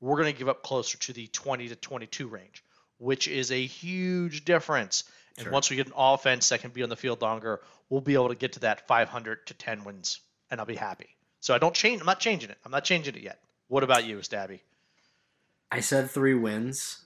[0.00, 2.64] we're going to give up closer to the 20 to 22 range,
[2.98, 5.04] which is a huge difference.
[5.36, 5.52] And sure.
[5.52, 8.28] once we get an offense that can be on the field longer, we'll be able
[8.28, 11.08] to get to that 500 to 10 wins, and I'll be happy.
[11.40, 12.00] So I don't change.
[12.00, 12.58] I'm not changing it.
[12.64, 13.40] I'm not changing it yet.
[13.70, 14.62] What about you, Stabby?
[15.70, 17.04] I said three wins.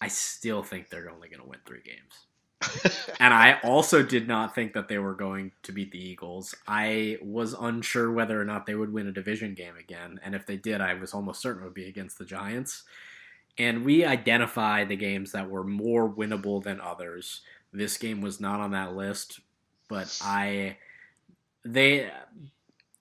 [0.00, 2.96] I still think they're only going to win three games.
[3.20, 6.56] and I also did not think that they were going to beat the Eagles.
[6.66, 10.18] I was unsure whether or not they would win a division game again.
[10.24, 12.82] And if they did, I was almost certain it would be against the Giants.
[13.56, 17.42] And we identified the games that were more winnable than others.
[17.72, 19.38] This game was not on that list,
[19.88, 20.78] but I
[21.64, 22.10] they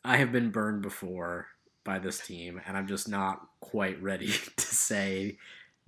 [0.06, 1.48] I have been burned before
[1.84, 5.38] by this team and I'm just not quite ready to say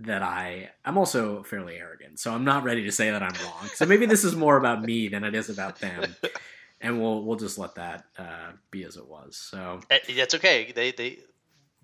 [0.06, 3.70] that I I'm also fairly arrogant, so I'm not ready to say that I'm wrong.
[3.76, 6.16] So maybe this is more about me than it is about them,
[6.82, 9.38] and we'll we'll just let that uh, be as it was.
[9.38, 10.72] So that's okay.
[10.74, 11.20] They they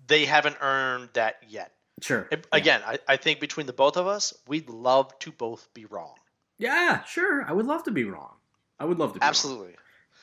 [0.06, 1.72] they haven't earned that yet.
[2.00, 2.28] Sure.
[2.52, 2.96] Again, yeah.
[3.08, 6.14] I, I think between the both of us, we'd love to both be wrong.
[6.56, 7.44] Yeah, sure.
[7.44, 8.34] I would love to be wrong.
[8.78, 9.66] I would love to be absolutely.
[9.66, 9.76] Wrong,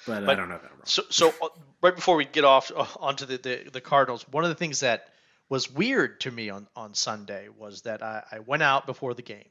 [0.06, 0.86] but, but, I don't know that I'm wrong.
[0.86, 1.50] So so uh,
[1.82, 4.82] right before we get off uh, onto the, the the Cardinals, one of the things
[4.82, 5.10] that
[5.50, 9.22] was weird to me on, on Sunday was that I, I went out before the
[9.22, 9.50] game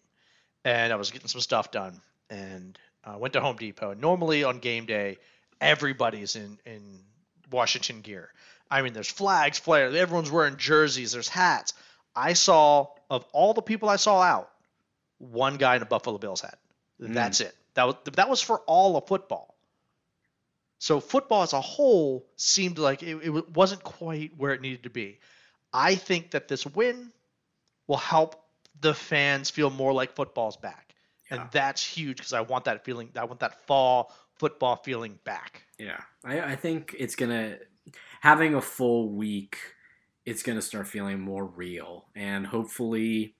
[0.64, 3.90] and I was getting some stuff done and I went to Home Depot.
[3.90, 5.18] And normally on game day,
[5.60, 7.00] everybody's in, in
[7.50, 8.30] Washington gear.
[8.70, 11.74] I mean, there's flags, flares, everyone's wearing jerseys, there's hats.
[12.16, 14.50] I saw, of all the people I saw out,
[15.18, 16.58] one guy in a Buffalo Bills hat.
[17.00, 17.14] Mm.
[17.14, 17.54] That's it.
[17.74, 19.53] That was, that was for all of football.
[20.84, 24.90] So football as a whole seemed like it, it wasn't quite where it needed to
[24.90, 25.18] be.
[25.72, 27.10] I think that this win
[27.86, 28.44] will help
[28.82, 30.94] the fans feel more like football's back.
[31.30, 31.40] Yeah.
[31.40, 33.08] And that's huge because I want that feeling.
[33.16, 35.62] I want that fall football feeling back.
[35.78, 37.56] Yeah, I, I think it's gonna
[38.20, 39.56] having a full week.
[40.26, 43.36] It's gonna start feeling more real, and hopefully,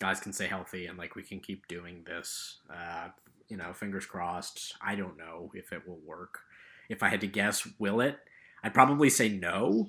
[0.00, 2.58] guys can stay healthy and like we can keep doing this.
[2.68, 3.10] Uh,
[3.48, 4.74] you know, fingers crossed.
[4.80, 6.40] I don't know if it will work.
[6.88, 8.18] If I had to guess, will it?
[8.62, 9.88] I'd probably say no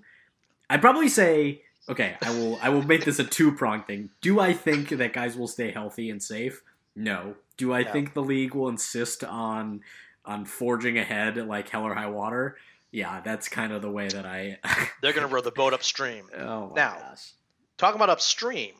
[0.70, 2.16] I'd probably say okay.
[2.22, 2.60] I will.
[2.62, 4.12] I will make this a two prong thing.
[4.22, 6.62] Do I think that guys will stay healthy and safe?
[6.96, 7.36] No.
[7.58, 9.82] Do I think the league will insist on
[10.24, 12.58] on forging ahead like hell or high water?
[12.92, 14.60] Yeah, that's kind of the way that I.
[15.02, 16.28] They're going to row the boat upstream.
[16.38, 17.34] Oh now, gosh.
[17.78, 18.74] talking about upstream,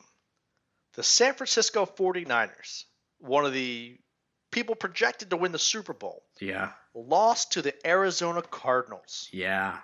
[0.94, 2.84] the San Francisco 49ers,
[3.18, 3.98] one of the
[4.50, 9.28] people projected to win the Super Bowl, yeah, lost to the Arizona Cardinals.
[9.32, 9.78] Yeah,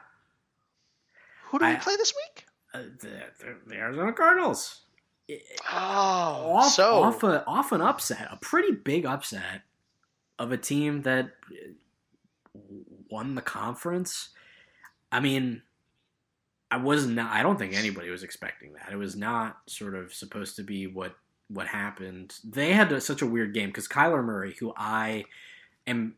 [1.45, 2.47] who do I, we play this week?
[2.75, 4.83] Uh, the, the, Arizona Cardinals.
[5.73, 9.63] Oh, off, so off, a, off an upset, a pretty big upset
[10.39, 11.31] of a team that
[13.11, 14.31] won the conference.
[15.11, 15.63] I mean,
[16.71, 17.33] I was not.
[17.33, 18.93] I don't think anybody was expecting that.
[18.93, 21.15] It was not sort of supposed to be what
[21.49, 22.35] what happened.
[22.45, 25.25] They had a, such a weird game because Kyler Murray, who I
[25.87, 26.15] am,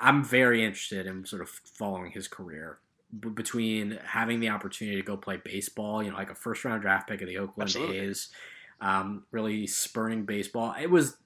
[0.00, 2.78] I'm very interested in sort of following his career
[3.18, 6.82] b- between having the opportunity to go play baseball, you know, like a first round
[6.82, 7.98] draft pick of the Oakland Absolutely.
[7.98, 8.28] A's,
[8.80, 10.74] um, really spurning baseball.
[10.80, 11.16] It was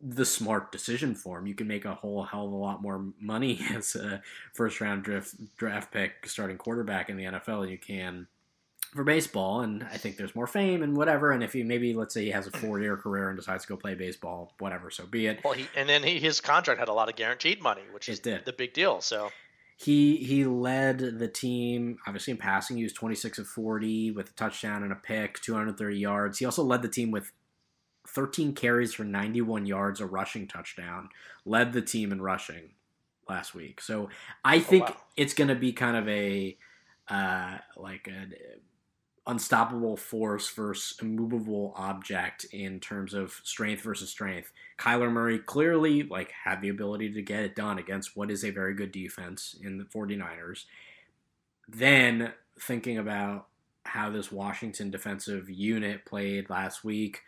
[0.00, 1.46] the smart decision for him.
[1.46, 5.02] You can make a whole hell of a lot more money as a first round
[5.02, 8.26] draft draft pick starting quarterback in the NFL than you can
[8.94, 9.60] for baseball.
[9.60, 11.32] And I think there's more fame and whatever.
[11.32, 13.68] And if he maybe let's say he has a four year career and decides to
[13.68, 15.40] go play baseball, whatever, so be it.
[15.44, 18.20] Well, he and then he, his contract had a lot of guaranteed money, which is
[18.20, 18.44] did.
[18.44, 19.00] the big deal.
[19.00, 19.30] So
[19.76, 22.76] He he led the team obviously in passing.
[22.76, 26.38] He was 26 of 40 with a touchdown and a pick, 230 yards.
[26.38, 27.32] He also led the team with
[28.06, 31.08] 13 carries for 91 yards, a rushing touchdown.
[31.44, 32.70] Led the team in rushing
[33.28, 33.80] last week.
[33.80, 34.08] So
[34.44, 34.96] I think wow.
[35.16, 36.56] it's going to be kind of a
[37.08, 38.34] uh, like an
[39.26, 44.52] unstoppable force versus immovable object in terms of strength versus strength.
[44.78, 48.50] Kyler Murray clearly like had the ability to get it done against what is a
[48.50, 50.64] very good defense in the 49ers.
[51.68, 53.46] Then thinking about
[53.84, 57.22] how this Washington defensive unit played last week,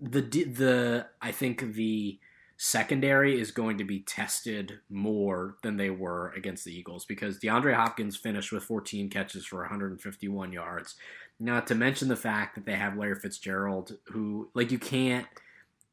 [0.00, 2.18] the the I think the
[2.64, 7.74] secondary is going to be tested more than they were against the Eagles because DeAndre
[7.74, 10.94] Hopkins finished with 14 catches for 151 yards.
[11.40, 15.26] Not to mention the fact that they have Larry Fitzgerald, who like you can't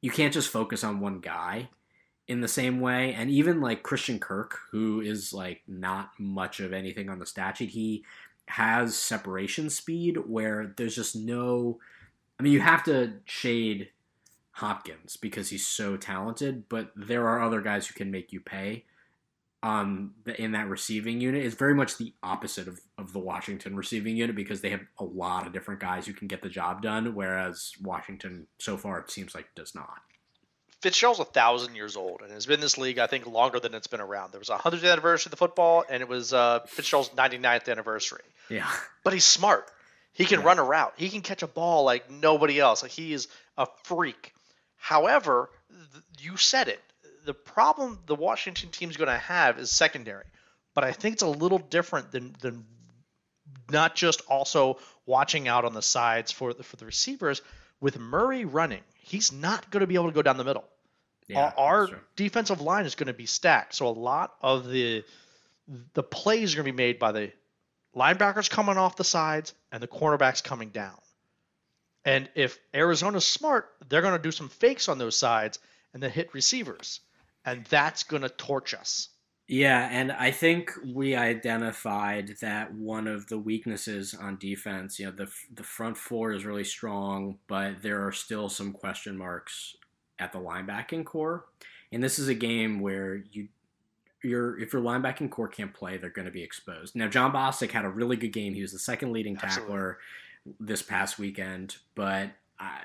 [0.01, 1.69] you can't just focus on one guy
[2.27, 3.13] in the same way.
[3.13, 7.57] And even like Christian Kirk, who is like not much of anything on the stat
[7.57, 8.05] sheet, he
[8.47, 11.79] has separation speed where there's just no.
[12.39, 13.89] I mean, you have to shade
[14.51, 18.85] Hopkins because he's so talented, but there are other guys who can make you pay
[19.61, 21.43] um, the, in that receiving unit.
[21.43, 25.03] is very much the opposite of, of the Washington receiving unit because they have a
[25.03, 29.11] lot of different guys who can get the job done, whereas Washington, so far, it
[29.11, 29.99] seems like does not.
[30.81, 33.73] Fitzgerald's a thousand years old and has been in this league, I think, longer than
[33.73, 34.31] it's been around.
[34.31, 38.23] There was a hundredth anniversary of the football, and it was uh, Fitzgerald's 99th anniversary.
[38.49, 38.69] Yeah.
[39.03, 39.69] But he's smart.
[40.13, 40.45] He can Yeah.
[40.45, 40.93] run a route.
[40.95, 42.81] He can catch a ball like nobody else.
[42.81, 44.31] Like he is a freak.
[44.77, 46.81] However, th- you said it.
[47.29, 50.25] The problem the Washington team's going to have is secondary.
[50.73, 52.65] But I think it's a little different than than
[53.69, 57.43] not just also watching out on the sides for the, for the receivers.
[57.79, 60.65] With Murray running, he's not going to be able to go down the middle
[61.27, 61.37] Yeah.
[61.39, 61.99] our, our that's true.
[62.15, 63.75] defensive line is going to be stacked.
[63.75, 65.03] So a lot of the
[65.93, 67.31] the plays are going to be made by the
[67.95, 70.97] linebackers coming off the sides and the cornerbacks coming down.
[72.03, 75.59] And if Arizona's smart, they're going to do some fakes on those sides
[75.93, 77.01] and then hit receivers.
[77.45, 79.09] And that's going to torch us.
[79.47, 85.11] Yeah, and I think we identified that one of the weaknesses on defense, you know,
[85.11, 89.75] the the front four is really strong, but there are still some question marks
[90.19, 91.45] at the linebacking core.
[91.91, 93.47] And this is a game where you
[94.23, 96.95] your if your linebacking core can't play, they're going to be exposed.
[96.95, 98.53] Now, Jon Bostic had a really good game.
[98.53, 99.73] He was the second leading Absolutely.
[99.73, 99.97] tackler
[100.59, 102.81] this past weekend, but uh,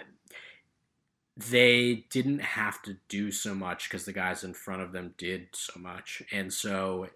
[1.36, 5.48] they didn't have to do so much because the guys in front of them did
[5.52, 6.22] so much.
[6.30, 7.08] And so,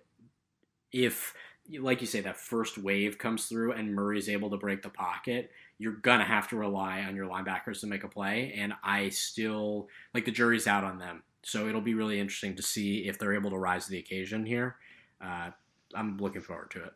[0.93, 1.35] if,
[1.79, 5.53] like you say, that first wave comes through and Murray's able to break the pocket,
[5.79, 8.55] you're going to have to rely on your linebackers to make a play.
[8.57, 11.23] And I still, like, the jury's out on them.
[11.45, 14.45] So it'll be really interesting to see if they're able to rise to the occasion
[14.45, 14.77] here.
[15.21, 15.51] Uh,
[15.95, 16.93] I'm looking forward to it.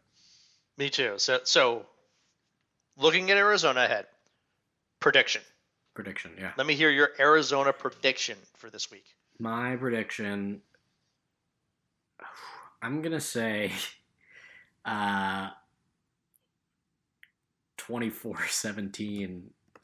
[0.76, 1.14] Me too.
[1.18, 1.87] So, so
[2.96, 4.06] looking at Arizona ahead,
[4.98, 5.42] prediction.
[5.94, 6.52] Prediction, yeah.
[6.57, 9.05] Let me hear your Arizona prediction for this week.
[9.38, 10.62] My prediction,
[12.83, 13.72] I'm gonna say,
[14.85, 15.50] uh,
[17.78, 19.42] 24-17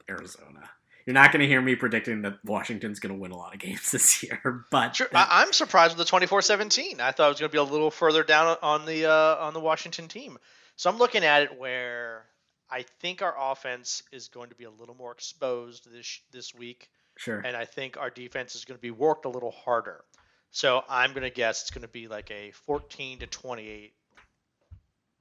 [0.08, 0.70] Arizona.
[1.06, 4.22] You're not gonna hear me predicting that Washington's gonna win a lot of games this
[4.22, 7.00] year, but Sure, that- I'm surprised with the 24-17.
[7.00, 9.54] I thought it was going to be a little further down on the uh, on
[9.54, 10.38] the Washington team.
[10.76, 12.24] So I'm looking at it where
[12.70, 16.90] I think our offense is going to be a little more exposed this this week,
[17.16, 17.40] sure.
[17.40, 20.04] and I think our defense is going to be worked a little harder.
[20.50, 23.92] So I'm going to guess it's going to be like a 14 to 28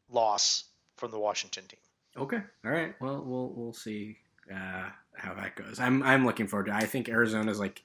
[0.10, 0.64] loss
[0.96, 1.80] from the Washington team.
[2.18, 2.40] Okay.
[2.66, 2.96] All right.
[3.00, 4.18] Well, we'll we'll see
[4.52, 5.80] uh, how that goes.
[5.80, 6.72] I'm I'm looking forward to.
[6.72, 6.76] It.
[6.76, 7.84] I think Arizona's like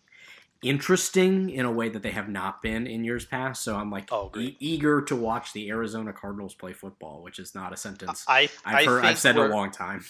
[0.62, 3.62] interesting in a way that they have not been in years past.
[3.62, 7.54] So I'm like Oh, e- eager to watch the Arizona Cardinals play football, which is
[7.54, 9.04] not a sentence I I've I heard.
[9.04, 10.04] I've said a long time.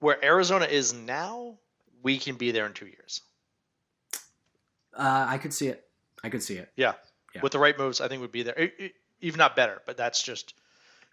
[0.00, 1.58] where Arizona is now,
[2.02, 3.20] we can be there in two years.
[4.96, 5.84] Uh, I could see it.
[6.24, 6.70] I could see it.
[6.76, 6.94] Yeah.
[7.34, 7.42] Yeah.
[7.42, 8.58] With the right moves, I think we'd be there.
[8.60, 10.54] E- e- Even not better, but that's just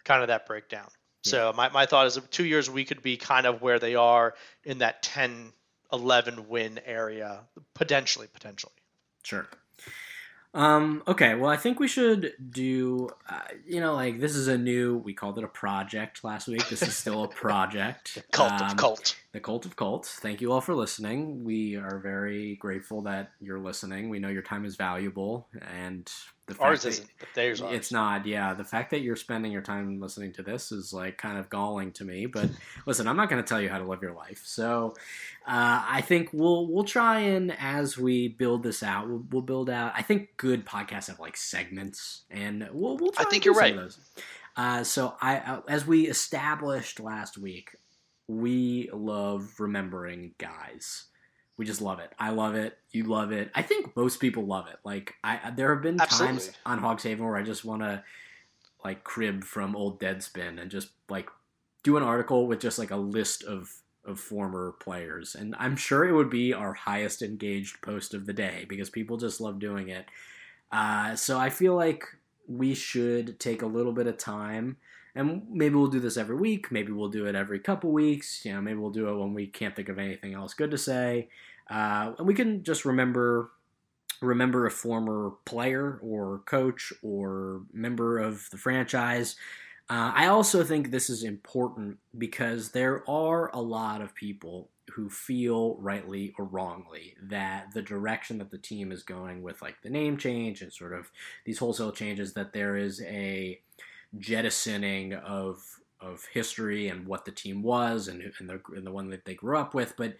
[0.04, 0.88] kind of that breakdown.
[1.22, 4.34] So my, my thought is two years we could be kind of where they are
[4.64, 5.52] in that 10,
[5.94, 7.40] 11 win area,
[7.72, 8.72] potentially, potentially.
[9.22, 9.46] Sure.
[10.52, 14.56] Um, okay, well, I think we should do, uh, you know, like this is a
[14.58, 16.68] new, we called it a project last week.
[16.68, 18.18] This is still a project.
[18.30, 19.16] Cult Um, of Colt.
[19.34, 20.14] The Cult of Colts.
[20.14, 21.42] Thank you all for listening.
[21.42, 24.08] We are very grateful that you're listening.
[24.08, 26.08] We know your time is valuable, and
[26.46, 27.74] the fact Ours that- isn't, but theirs are.
[27.74, 28.54] It's not, yeah.
[28.54, 31.90] The fact that you're spending your time listening to this is like kind of galling
[31.94, 32.26] to me.
[32.26, 32.48] But
[32.86, 34.40] listen, I'm not going to tell you how to live your life.
[34.44, 34.94] So
[35.48, 39.68] uh, I think we'll we'll try and as we build this out, we'll, we'll build
[39.68, 39.94] out.
[39.96, 43.10] I think good podcasts have like segments, and we'll we'll.
[43.10, 43.76] Try I think you're right.
[44.56, 47.74] Uh, so I, uh, as we established last week,
[48.28, 51.06] we love remembering guys.
[51.56, 52.12] We just love it.
[52.18, 52.78] I love it.
[52.90, 53.50] You love it.
[53.54, 54.78] I think most people love it.
[54.84, 56.54] Like I, there have been times Absolutely.
[56.66, 58.02] on Hogs Haven where I just want to
[58.84, 61.28] like crib from old Deadspin and just like
[61.82, 63.70] do an article with just like a list of
[64.04, 65.34] of former players.
[65.34, 69.16] And I'm sure it would be our highest engaged post of the day because people
[69.16, 70.06] just love doing it.
[70.70, 72.04] Uh, so I feel like
[72.46, 74.76] we should take a little bit of time
[75.14, 76.72] and maybe we'll do this every week.
[76.72, 78.44] Maybe we'll do it every couple weeks.
[78.44, 80.78] You know, maybe we'll do it when we can't think of anything else good to
[80.78, 81.28] say.
[81.70, 83.50] Uh, and we can just remember
[84.20, 89.36] remember a former player or coach or member of the franchise.
[89.90, 95.10] Uh, I also think this is important because there are a lot of people who
[95.10, 99.90] feel rightly or wrongly that the direction that the team is going with like the
[99.90, 101.10] name change and sort of
[101.44, 103.60] these wholesale changes that there is a
[104.18, 105.62] jettisoning of
[106.00, 109.34] of history and what the team was and, and, the, and the one that they
[109.34, 110.16] grew up with but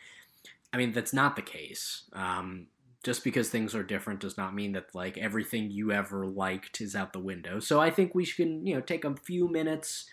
[0.72, 2.68] I mean that's not the case um,
[3.04, 6.96] just because things are different does not mean that like everything you ever liked is
[6.96, 7.60] out the window.
[7.60, 10.06] So I think we should you know take a few minutes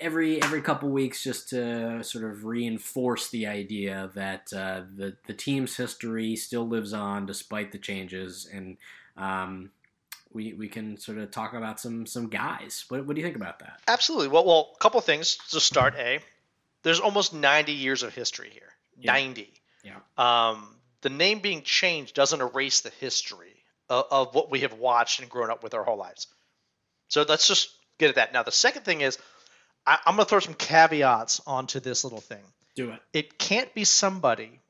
[0.00, 5.34] every every couple weeks just to sort of reinforce the idea that uh, the the
[5.34, 8.78] team's history still lives on despite the changes, and
[9.16, 9.70] um,
[10.32, 12.84] we we can sort of talk about some some guys.
[12.88, 13.80] What what do you think about that?
[13.88, 14.28] Absolutely.
[14.28, 15.94] Well, well, a couple things to start.
[15.96, 16.20] A,
[16.82, 18.72] there's almost 90 years of history here.
[18.98, 19.12] Yeah.
[19.12, 19.52] 90.
[19.84, 19.96] Yeah.
[20.16, 25.20] Um, the name being changed doesn't erase the history of, of what we have watched
[25.20, 26.26] and grown up with our whole lives.
[27.08, 28.32] So let's just get at that.
[28.32, 29.18] Now, the second thing is,
[29.86, 32.42] I, I'm going to throw some caveats onto this little thing.
[32.74, 33.00] Do it.
[33.12, 34.60] It can't be somebody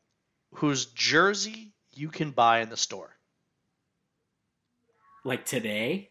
[0.55, 3.11] whose jersey you can buy in the store.
[5.29, 6.09] Like today?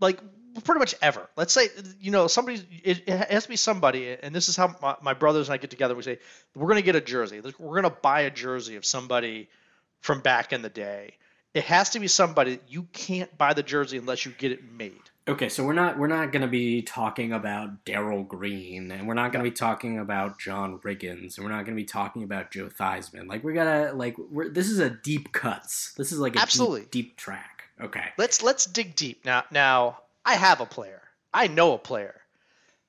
[0.00, 0.20] like
[0.62, 1.28] pretty much ever.
[1.36, 1.68] Let's say
[2.00, 2.62] you know somebody.
[2.84, 5.56] It, it has to be somebody, and this is how my, my brothers and I
[5.56, 5.94] get together.
[5.94, 6.18] We say
[6.54, 7.40] we're going to get a jersey.
[7.40, 9.48] We're going to buy a jersey of somebody
[10.00, 11.14] from back in the day.
[11.54, 15.00] It has to be somebody you can't buy the jersey unless you get it made.
[15.26, 19.14] Okay, so we're not we're not going to be talking about Darrell Green, and we're
[19.14, 22.24] not going to be talking about John Riggins, and we're not going to be talking
[22.24, 23.28] about Joe Theismann.
[23.28, 25.94] Like we gotta like we're this is a deep cuts.
[25.96, 26.82] This is like a Absolutely.
[26.82, 27.53] deep, deep track.
[27.80, 28.04] Okay.
[28.16, 29.44] Let's let's dig deep now.
[29.50, 31.02] Now I have a player.
[31.32, 32.14] I know a player,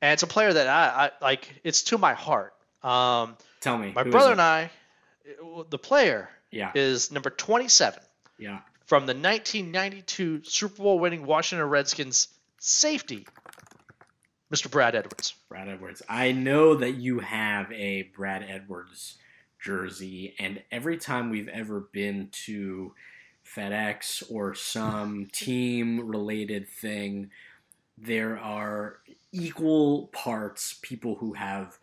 [0.01, 1.61] and it's a player that I, I like.
[1.63, 2.53] It's to my heart.
[2.83, 3.91] Um, Tell me.
[3.95, 4.69] my brother and I,
[5.69, 6.71] the player Yeah.
[6.75, 7.99] is number twenty-seven.
[8.38, 8.59] Yeah.
[8.86, 12.27] from the 1992 Super Bowl winning Washington Redskins
[12.59, 13.25] safety,
[14.53, 14.69] Mr.
[14.69, 15.33] Brad Edwards.
[15.49, 16.03] Brad Edwards.
[16.07, 19.15] I know that you have a Brad Edwards
[19.59, 22.93] jersey, and every time we've ever been to
[23.45, 27.29] FedEx or some team related thing,
[27.97, 28.97] there are
[29.31, 31.77] equal parts people who have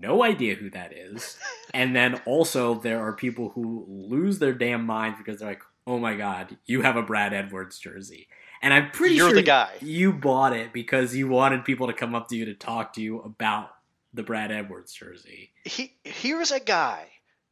[0.00, 1.38] no idea who that is,
[1.74, 5.98] and then also there are people who lose their damn minds because they're like, "Oh
[5.98, 8.28] my god, you have a Brad Edwards jersey."
[8.60, 9.74] And I'm pretty You're sure the guy.
[9.80, 13.00] you bought it because you wanted people to come up to you to talk to
[13.00, 13.70] you about
[14.12, 15.52] the Brad Edwards jersey.
[15.64, 17.06] He here's a guy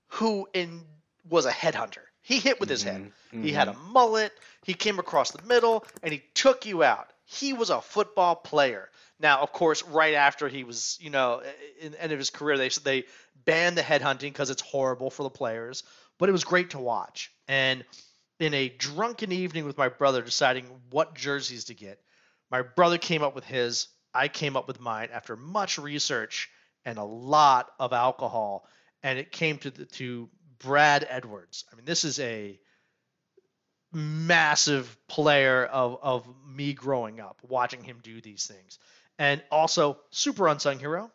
[0.08, 0.82] who in
[1.28, 2.04] was a headhunter.
[2.26, 3.12] He hit with his head.
[3.32, 4.32] Mhm, He had a mullet.
[4.64, 7.08] He came across the middle and he took you out.
[7.24, 8.90] He was a football player.
[9.20, 11.40] Now, of course, right after he was, you know,
[11.80, 13.04] in the end of his career, they they
[13.44, 15.84] banned the headhunting because it's horrible for the players.
[16.18, 17.30] But it was great to watch.
[17.46, 17.84] And
[18.40, 22.00] in a drunken evening with my brother, deciding what jerseys to get,
[22.50, 23.86] my brother came up with his.
[24.12, 26.50] I came up with mine after much research
[26.84, 28.66] and a lot of alcohol,
[29.04, 31.64] and it came to the, to Brad Edwards.
[31.72, 32.58] I mean, this is a
[33.92, 38.78] massive player of of me growing up, watching him do these things,
[39.18, 41.10] and also super unsung hero.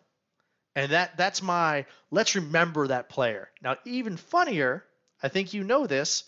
[0.76, 3.50] And that that's my let's remember that player.
[3.62, 4.86] Now, even funnier,
[5.22, 6.24] I think you know this.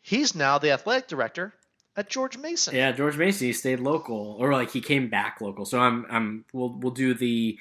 [0.00, 1.52] He's now the athletic director
[1.98, 2.74] at George Mason.
[2.74, 5.66] Yeah, George Mason stayed local, or like he came back local.
[5.66, 7.58] So I'm, I'm, we'll, we'll do the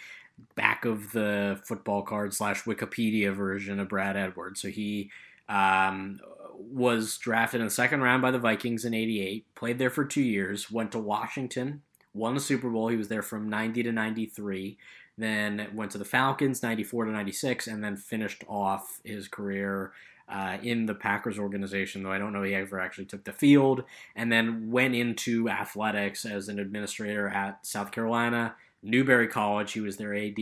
[0.55, 4.61] back of the football card slash Wikipedia version of Brad Edwards.
[4.61, 5.09] So he
[5.49, 6.19] um,
[6.57, 9.45] was drafted in the second round by the Vikings in '88.
[9.55, 10.71] Played there for two years.
[10.71, 11.81] Went to Washington.
[12.13, 12.87] Won the Super Bowl.
[12.87, 14.77] He was there from '90 to '93.
[15.17, 19.91] Then went to the Falcons '94 to '96, and then finished off his career
[20.29, 23.83] uh, in the Packers organization, though I don't know he ever actually took the field,
[24.15, 29.97] and then went into athletics as an administrator at South Carolina, Newberry College, he was
[29.97, 30.37] their AD,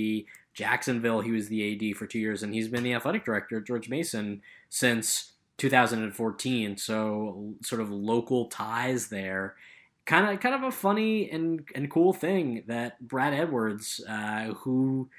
[0.53, 3.67] Jacksonville, he was the AD for two years, and he's been the athletic director at
[3.67, 6.77] George Mason since 2014.
[6.77, 9.55] So, sort of local ties there.
[10.05, 15.09] Kind of, kind of a funny and, and cool thing that Brad Edwards, uh, who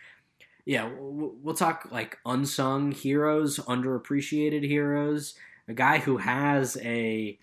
[0.67, 5.35] yeah, we'll talk like unsung heroes, underappreciated heroes.
[5.69, 7.39] A guy who has a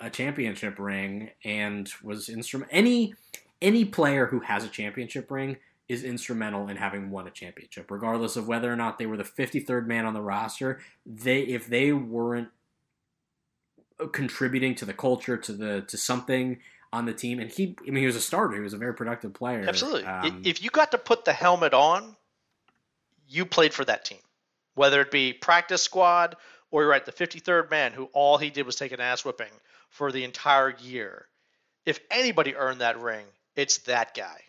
[0.00, 3.14] a, championship ring and was instrument any
[3.62, 5.56] any player who has a championship ring
[5.88, 9.24] is instrumental in having won a championship, regardless of whether or not they were the
[9.24, 10.80] 53rd man on the roster.
[11.06, 12.48] They if they weren't
[14.12, 16.58] contributing to the culture, to the to something
[16.92, 18.94] on the team, and he I mean he was a starter, he was a very
[18.94, 19.64] productive player.
[19.66, 20.04] Absolutely.
[20.04, 22.16] Um, if you got to put the helmet on
[23.28, 24.18] you played for that team,
[24.74, 26.36] whether it be practice squad
[26.70, 29.52] or you're at the 53rd man who all he did was take an ass whipping
[29.88, 31.26] for the entire year.
[31.84, 33.24] If anybody earned that ring,
[33.56, 34.40] it's that guy.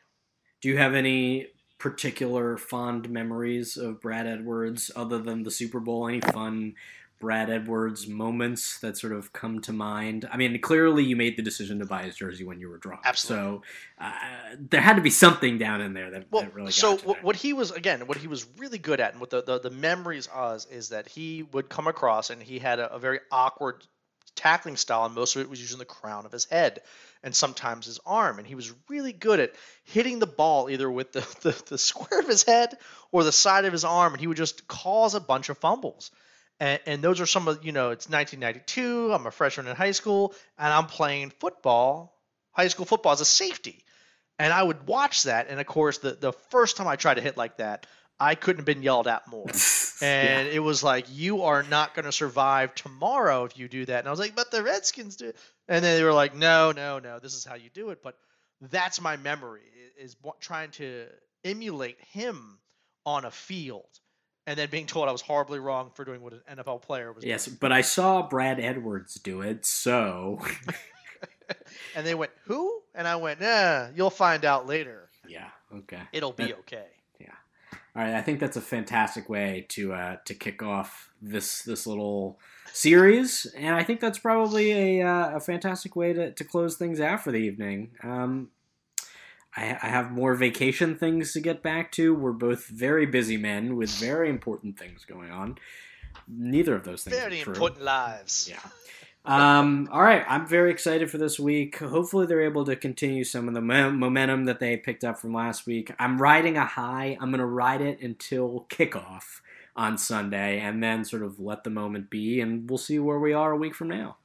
[0.62, 1.48] Do you have any
[1.78, 6.08] particular fond memories of Brad Edwards other than the Super Bowl?
[6.08, 6.76] Any fun
[7.20, 10.28] Brad Edwards moments that sort of come to mind?
[10.32, 13.02] I mean, clearly you made the decision to buy his jersey when you were drunk.
[13.06, 13.46] Absolutely.
[13.46, 13.64] So
[14.00, 14.12] uh,
[14.58, 16.72] there had to be something down in there that, well, that really.
[16.72, 19.60] so what he was again, what he was really good at, and what the, the,
[19.60, 23.20] the memories was, is that he would come across and he had a, a very
[23.32, 23.86] awkward
[24.36, 26.82] tackling style, and most of it was using the crown of his head
[27.24, 28.38] and sometimes his arm.
[28.38, 29.54] And he was really good at
[29.86, 32.78] hitting the ball either with the, the, the, square of his head
[33.12, 36.12] or the side of his arm, and he would just cause a bunch of fumbles.
[36.60, 39.14] And, and those are some of, you know, it's 1992.
[39.14, 42.16] I'm a freshman in high school, and I'm playing football,
[42.52, 43.84] high school football as a safety.
[44.40, 45.48] And I would watch that.
[45.50, 47.86] And of course, the, the first time I tried to hit like that,
[48.20, 49.48] I couldn't have been yelled at more.
[50.02, 50.56] And yeah.
[50.56, 54.00] it was like, you are not going to survive tomorrow if you do that.
[54.00, 55.32] And I was like, but the Redskins do.
[55.68, 58.04] And then they were like, no, no, no, this is how you do it.
[58.04, 58.18] But
[58.62, 59.62] that's my memory
[59.98, 61.08] is trying to
[61.44, 62.60] emulate him
[63.06, 63.88] on a field
[64.46, 67.24] and then being told I was horribly wrong for doing what an NFL player was.
[67.24, 67.58] Yes, doing.
[67.60, 70.40] but I saw Brad Edwards do it, so.
[71.96, 75.48] and they went, "Who?" And I went, "Nah, you'll find out later." Yeah.
[75.74, 76.02] Okay.
[76.12, 76.88] It'll be okay.
[77.20, 77.28] Yeah.
[77.96, 78.16] All right.
[78.16, 82.40] I think that's a fantastic way to uh, to kick off this this little
[82.74, 87.00] series, and I think that's probably a uh, a fantastic way to, to close things
[87.00, 87.92] out for the evening.
[88.04, 88.50] Um,
[89.56, 92.14] I, I have more vacation things to get back to.
[92.14, 95.58] We're both very busy men with very important things going on.
[96.28, 98.50] Neither of those things very important lives.
[98.50, 98.60] Yeah.
[99.26, 101.78] Um, all right, I'm very excited for this week.
[101.78, 105.66] Hopefully, they're able to continue some of the momentum that they picked up from last
[105.66, 105.94] week.
[105.98, 107.18] I'm riding a high.
[107.22, 109.40] I'm going to ride it until kickoff
[109.76, 113.34] on Sunday, and then sort of let the moment be, and we'll see where we
[113.34, 114.18] are a week from now.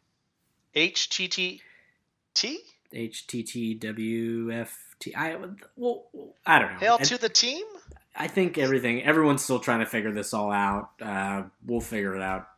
[0.75, 1.61] HTTT.
[2.95, 4.69] HTTWF
[4.99, 5.15] T.
[5.15, 5.37] I
[5.77, 6.07] well,
[6.47, 6.79] I don't know.
[6.79, 7.65] Hail to the team.
[8.17, 9.03] I think everything.
[9.03, 10.91] Everyone's still trying to figure this all out.
[11.01, 12.49] Uh, we'll figure it out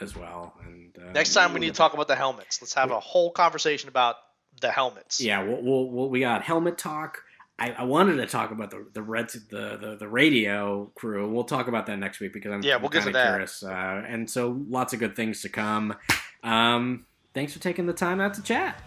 [0.00, 0.54] as well.
[0.64, 2.62] And uh, next time we need to talk about the helmets.
[2.62, 4.16] Let's have a whole conversation about
[4.60, 5.20] the helmets.
[5.20, 7.22] Yeah, we'll, we'll, we'll we got helmet talk.
[7.58, 11.30] I, I, wanted to talk about the the Reds the, the, the radio crew.
[11.30, 13.28] We'll talk about that next week because I'm yeah we'll get to that.
[13.28, 13.62] Curious.
[13.62, 15.94] Uh, and so lots of good things to come.
[16.42, 18.82] Um, thanks for taking the time out to chat.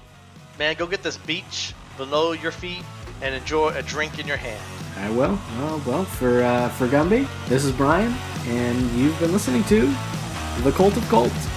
[0.59, 2.83] Man, go get this beach below your feet
[3.21, 4.61] and enjoy a drink in your hand.
[4.97, 5.37] I will.
[5.59, 8.13] Oh, well, for uh, for Gumbi, this is Bryan,
[8.47, 9.93] and you've been listening to
[10.63, 11.47] The Cult of Colts.